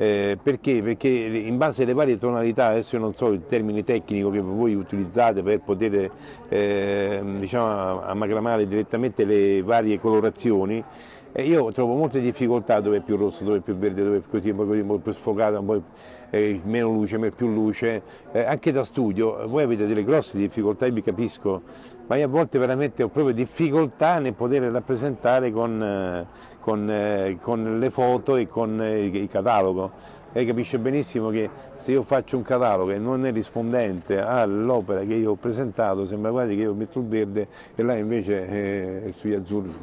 Eh, 0.00 0.38
perché? 0.40 0.80
Perché 0.80 1.08
in 1.08 1.56
base 1.56 1.82
alle 1.82 1.92
varie 1.92 2.18
tonalità, 2.18 2.66
adesso 2.66 2.94
io 2.94 3.02
non 3.02 3.14
so 3.14 3.32
il 3.32 3.46
termine 3.46 3.82
tecnico 3.82 4.30
che 4.30 4.40
voi 4.40 4.76
utilizzate 4.76 5.42
per 5.42 5.58
poter 5.58 6.08
eh, 6.48 7.20
diciamo, 7.40 8.00
amagramare 8.02 8.68
direttamente 8.68 9.24
le 9.24 9.60
varie 9.62 9.98
colorazioni, 9.98 10.84
e 11.32 11.42
io 11.42 11.72
trovo 11.72 11.94
molte 11.94 12.20
difficoltà 12.20 12.80
dove 12.80 12.98
è 12.98 13.00
più 13.00 13.16
rosso, 13.16 13.42
dove 13.42 13.58
è 13.58 13.60
più 13.60 13.74
verde, 13.74 14.04
dove 14.04 14.16
è 14.18 14.20
più, 14.20 14.40
tipo, 14.40 14.62
un 14.62 14.86
po' 14.86 14.98
più 14.98 15.10
sfocato, 15.10 15.58
un 15.58 15.66
po' 15.66 15.82
eh, 16.30 16.60
meno 16.64 16.92
luce, 16.92 17.18
più 17.32 17.48
luce. 17.48 18.02
Eh, 18.30 18.44
anche 18.44 18.70
da 18.70 18.84
studio 18.84 19.48
voi 19.48 19.64
avete 19.64 19.86
delle 19.86 20.04
grosse 20.04 20.38
difficoltà, 20.38 20.86
io 20.86 20.92
vi 20.92 21.02
capisco, 21.02 21.62
ma 22.06 22.14
io 22.16 22.24
a 22.24 22.28
volte 22.28 22.58
veramente 22.58 23.02
ho 23.02 23.08
proprio 23.08 23.34
difficoltà 23.34 24.20
nel 24.20 24.34
poter 24.34 24.62
rappresentare 24.62 25.50
con, 25.50 25.82
eh, 25.82 26.26
con, 26.68 26.90
eh, 26.90 27.38
con 27.40 27.78
le 27.78 27.88
foto 27.88 28.36
e 28.36 28.46
con 28.46 28.82
eh, 28.82 29.06
il 29.06 29.28
catalogo. 29.28 30.16
Lei 30.32 30.44
capisce 30.44 30.78
benissimo 30.78 31.30
che 31.30 31.48
se 31.76 31.92
io 31.92 32.02
faccio 32.02 32.36
un 32.36 32.42
catalogo 32.42 32.90
e 32.90 32.98
non 32.98 33.24
è 33.24 33.32
rispondente 33.32 34.20
all'opera 34.20 35.00
che 35.00 35.14
io 35.14 35.30
ho 35.30 35.34
presentato, 35.36 36.04
sembra 36.04 36.30
quasi 36.30 36.56
che 36.56 36.62
io 36.62 36.74
metto 36.74 36.98
il 36.98 37.06
verde 37.06 37.48
e 37.74 37.82
là 37.82 37.96
invece 37.96 38.46
eh, 38.46 39.04
è 39.06 39.10
sugli 39.12 39.32
azzurri 39.32 39.74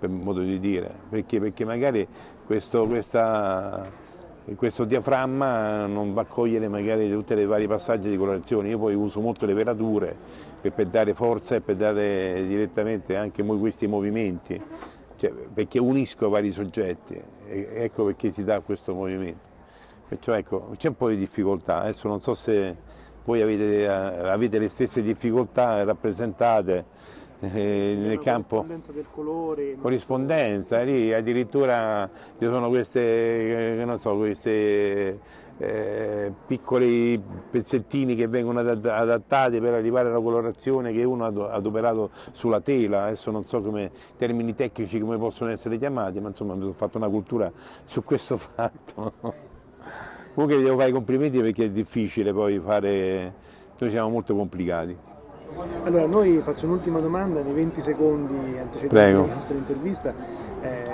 per 0.00 0.08
modo 0.08 0.40
di 0.40 0.58
dire, 0.58 0.92
perché, 1.08 1.38
perché 1.38 1.64
magari 1.64 2.04
questo, 2.44 2.88
questa, 2.88 3.88
questo, 4.56 4.82
diaframma 4.84 5.86
non 5.86 6.12
va 6.12 6.22
a 6.22 6.24
cogliere 6.24 6.66
magari 6.66 7.08
tutte 7.08 7.36
le 7.36 7.46
varie 7.46 7.68
passaggi 7.68 8.10
di 8.10 8.16
colorazione, 8.16 8.68
io 8.68 8.80
poi 8.80 8.96
uso 8.96 9.20
molto 9.20 9.46
le 9.46 9.54
velature 9.54 10.16
per, 10.60 10.72
per 10.72 10.86
dare 10.86 11.14
forza 11.14 11.54
e 11.54 11.60
per 11.60 11.76
dare 11.76 12.44
direttamente 12.48 13.14
anche 13.14 13.44
questi 13.44 13.86
movimenti, 13.86 14.60
cioè, 15.22 15.30
perché 15.30 15.78
unisco 15.78 16.28
vari 16.28 16.50
soggetti, 16.50 17.20
ecco 17.46 18.06
perché 18.06 18.32
ti 18.32 18.42
dà 18.42 18.58
questo 18.58 18.92
movimento. 18.92 19.50
Perciò 20.08 20.32
ecco, 20.34 20.74
c'è 20.76 20.88
un 20.88 20.96
po' 20.96 21.10
di 21.10 21.16
difficoltà, 21.16 21.82
adesso 21.82 22.08
non 22.08 22.20
so 22.20 22.34
se 22.34 22.76
voi 23.24 23.40
avete, 23.40 23.88
avete 23.88 24.58
le 24.58 24.68
stesse 24.68 25.00
difficoltà 25.00 25.84
rappresentate 25.84 26.86
eh, 27.38 27.94
nel 27.98 28.18
campo 28.18 28.56
corrispondenza 28.56 28.92
del 28.92 29.06
colore 29.10 29.76
corrispondenza 29.80 30.82
lì 30.82 31.12
addirittura 31.12 32.08
ci 32.38 32.44
sono 32.44 32.68
queste 32.68 33.80
eh, 33.80 33.84
non 33.84 33.98
so 33.98 34.16
queste 34.16 35.18
eh, 35.58 36.32
piccoli 36.46 37.22
pezzettini 37.50 38.14
che 38.14 38.26
vengono 38.26 38.60
adattati 38.60 39.60
per 39.60 39.74
arrivare 39.74 40.08
alla 40.08 40.20
colorazione 40.20 40.92
che 40.92 41.04
uno 41.04 41.24
ha 41.24 41.52
adoperato 41.52 42.10
sulla 42.32 42.60
tela, 42.60 43.04
adesso 43.04 43.30
non 43.30 43.46
so 43.46 43.60
come 43.60 43.90
termini 44.16 44.54
tecnici 44.54 44.98
come 44.98 45.18
possono 45.18 45.50
essere 45.50 45.76
chiamati, 45.76 46.20
ma 46.20 46.28
insomma 46.28 46.54
mi 46.54 46.62
sono 46.62 46.72
fatto 46.72 46.98
una 46.98 47.08
cultura 47.08 47.50
su 47.84 48.02
questo 48.02 48.36
fatto. 48.38 49.12
Comunque 50.34 50.62
devo 50.62 50.76
fare 50.78 50.88
i 50.88 50.92
complimenti 50.92 51.40
perché 51.40 51.66
è 51.66 51.70
difficile 51.70 52.32
poi 52.32 52.58
fare, 52.58 53.34
noi 53.78 53.90
siamo 53.90 54.08
molto 54.08 54.34
complicati. 54.34 54.96
Allora, 55.84 56.06
noi 56.06 56.40
faccio 56.40 56.64
un'ultima 56.64 56.98
domanda 57.00 57.42
nei 57.42 57.52
20 57.52 57.80
secondi 57.82 58.58
antecedenti 58.58 58.96
alla 58.96 59.34
nostra 59.34 59.54
intervista. 59.54 60.14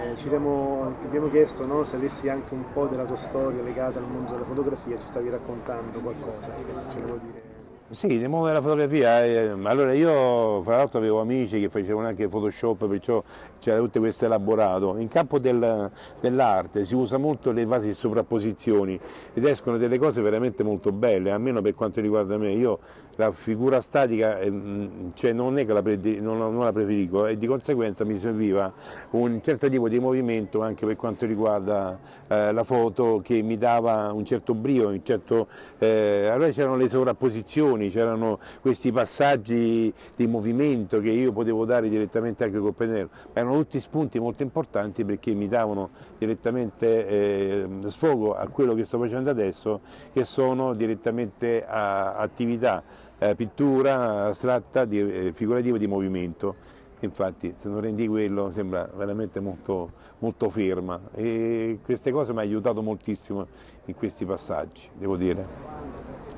Eh, 0.09 0.17
siamo, 0.17 0.95
ti 1.01 1.07
abbiamo 1.07 1.29
chiesto 1.29 1.67
no, 1.67 1.85
se 1.85 1.97
avessi 1.97 2.31
anche 2.31 2.55
un 2.55 2.65
po' 2.73 2.87
della 2.87 3.05
tua 3.05 3.17
storia 3.17 3.63
legata 3.63 3.99
al 3.99 4.07
mondo 4.07 4.33
della 4.33 4.45
fotografia, 4.45 4.97
ci 4.99 5.07
stavi 5.07 5.29
raccontando 5.29 5.99
qualcosa, 5.99 6.51
ce 6.91 7.01
lo 7.01 7.07
vuoi 7.07 7.21
dire? 7.21 7.43
Sì, 7.91 8.19
nel 8.19 8.29
mondo 8.29 8.47
della 8.47 8.63
fotografia, 8.63 9.25
eh, 9.25 9.55
allora 9.63 9.93
io 9.93 10.63
fra 10.63 10.77
l'altro 10.77 10.99
avevo 10.99 11.21
amici 11.21 11.61
che 11.61 11.69
facevano 11.69 12.07
anche 12.07 12.29
Photoshop, 12.29 12.87
perciò 12.87 13.23
c'era 13.59 13.79
tutto 13.79 13.99
questo 13.99 14.25
elaborato. 14.25 14.97
In 14.99 15.09
campo 15.09 15.39
del, 15.39 15.91
dell'arte 16.21 16.85
si 16.85 16.95
usa 16.95 17.17
molto 17.17 17.51
le 17.51 17.67
fasi 17.67 17.89
di 17.89 17.95
sovrapposizioni 17.95 18.99
ed 19.33 19.45
escono 19.45 19.79
delle 19.79 19.99
cose 19.99 20.21
veramente 20.21 20.63
molto 20.63 20.93
belle, 20.93 21.31
almeno 21.31 21.63
per 21.63 21.75
quanto 21.75 22.01
riguarda 22.01 22.37
me. 22.37 22.53
Io 22.53 22.79
la 23.19 23.33
figura 23.33 23.81
statica 23.81 24.39
eh, 24.39 25.11
cioè 25.15 25.33
non 25.33 25.59
è 25.59 25.67
che 25.67 25.73
la, 25.73 25.83
non, 26.21 26.39
non 26.39 26.61
la 26.61 26.73
preferisco 26.73 27.27
e 27.27 27.37
di 27.37 27.49
conseguenza 27.49 28.05
mi 28.05 28.17
serviva 28.17 28.73
un 29.11 29.43
certo 29.43 29.69
tipo 29.69 29.89
di 29.89 29.99
movimento 29.99 30.63
anche 30.63 30.87
per 30.87 30.95
quanto 30.95 31.27
riguarda 31.27 31.99
eh, 32.29 32.53
la 32.53 32.63
foto 32.63 33.21
che 33.23 33.43
mi 33.43 33.57
dava 33.57 34.13
un 34.13 34.25
certo 34.25 34.55
brio, 34.55 34.89
un 34.89 35.03
certo, 35.03 35.49
eh, 35.79 36.29
allora 36.31 36.51
c'erano 36.51 36.77
le 36.77 36.89
sovrapposizioni, 36.89 37.91
c'erano 37.91 38.39
questi 38.61 38.93
passaggi 38.93 39.93
di 40.15 40.27
movimento 40.29 41.01
che 41.01 41.11
io 41.11 41.33
potevo 41.33 41.65
dare 41.65 41.89
direttamente 41.89 42.45
anche 42.45 42.59
col 42.59 42.75
pennello, 42.75 43.09
erano 43.33 43.57
tutti 43.57 43.81
spunti 43.81 44.21
molto 44.21 44.45
importanti 44.45 45.05
perché 45.05 45.35
mi 45.35 45.49
davano 45.49 45.91
direttamente 46.19 47.07
eh, 47.07 47.69
sfogo 47.89 48.37
a 48.37 48.47
quello 48.47 48.75
che 48.75 48.85
sto 48.85 48.99
facendo 48.99 49.29
adesso 49.29 49.81
che 50.13 50.25
sono 50.25 50.75
direttamente 50.75 51.65
attività 51.67 53.07
eh, 53.19 53.35
pittura 53.35 54.27
astratta, 54.27 54.85
di, 54.85 55.01
eh, 55.01 55.33
figurativa 55.33 55.79
di 55.79 55.87
movimento. 55.87 56.77
Infatti 57.01 57.55
se 57.61 57.69
non 57.69 57.81
rendi 57.81 58.09
quello 58.09 58.51
sembra 58.51 58.89
veramente 58.97 59.39
molto, 59.39 59.93
molto 60.19 60.51
ferma 60.51 61.01
e 61.15 61.79
queste 61.85 62.11
cose 62.11 62.33
mi 62.33 62.41
hanno 62.41 62.49
aiutato 62.49 62.83
moltissimo 62.83 63.47
in 63.85 63.95
questi 63.95 64.25
passaggi, 64.25 64.89
devo 64.95 65.17
dire. 65.17 65.47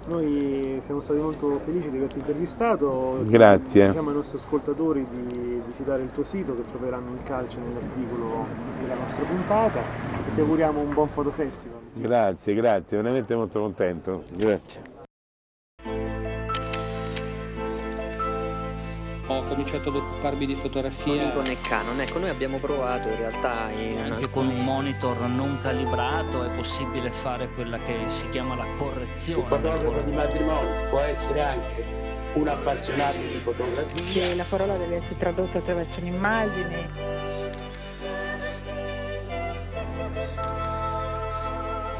Noi 0.09 0.78
siamo 0.81 1.01
stati 1.01 1.18
molto 1.18 1.59
felici 1.61 1.91
di 1.91 1.97
averti 1.97 2.18
intervistato. 2.18 3.22
Grazie. 3.24 3.89
Diciamo 3.89 4.11
ai 4.11 4.14
nostri 4.14 4.39
ascoltatori 4.39 5.07
di 5.11 5.62
visitare 5.66 6.03
il 6.03 6.11
tuo 6.11 6.24
sito 6.24 6.55
che 6.55 6.62
troveranno 6.70 7.12
il 7.12 7.22
calcio 7.22 7.59
nell'articolo 7.59 8.47
della 8.81 8.95
nostra 8.95 9.24
puntata 9.24 9.81
e 9.81 10.35
ti 10.35 10.41
auguriamo 10.41 10.81
un 10.81 10.93
buon 10.93 11.09
fotofestival. 11.09 11.78
Grazie, 11.95 12.55
grazie, 12.55 12.97
veramente 12.97 13.35
molto 13.35 13.61
contento. 13.61 14.24
Grazie. 14.37 14.99
Ho 19.31 19.45
cominciato 19.45 19.91
ad 19.91 19.95
occuparmi 19.95 20.45
di 20.45 20.57
fotografia. 20.57 21.26
Nikon 21.26 21.47
e 21.47 21.61
Canon, 21.61 22.01
ecco 22.01 22.18
noi 22.18 22.31
abbiamo 22.31 22.59
provato 22.59 23.09
in 23.09 23.16
realtà 23.16 23.70
in 23.70 23.99
Anche 23.99 24.28
con 24.28 24.49
un 24.49 24.59
monitor 24.64 25.20
non 25.20 25.61
calibrato 25.62 26.43
è 26.43 26.49
possibile 26.51 27.11
fare 27.11 27.49
quella 27.51 27.78
che 27.78 27.97
si 28.09 28.28
chiama 28.31 28.57
la 28.57 28.66
correzione. 28.76 29.43
Un 29.43 29.49
fotografo 29.49 30.01
di 30.01 30.11
matrimonio 30.11 30.89
può 30.89 30.99
essere 30.99 31.43
anche 31.43 31.85
un 32.35 32.49
appassionato 32.49 33.18
di 33.18 33.39
fotografia. 33.41 34.35
La 34.35 34.47
parola 34.49 34.76
deve 34.76 34.97
essere 34.97 35.16
tradotta 35.16 35.59
attraverso 35.59 36.01
un'immagine. 36.01 37.39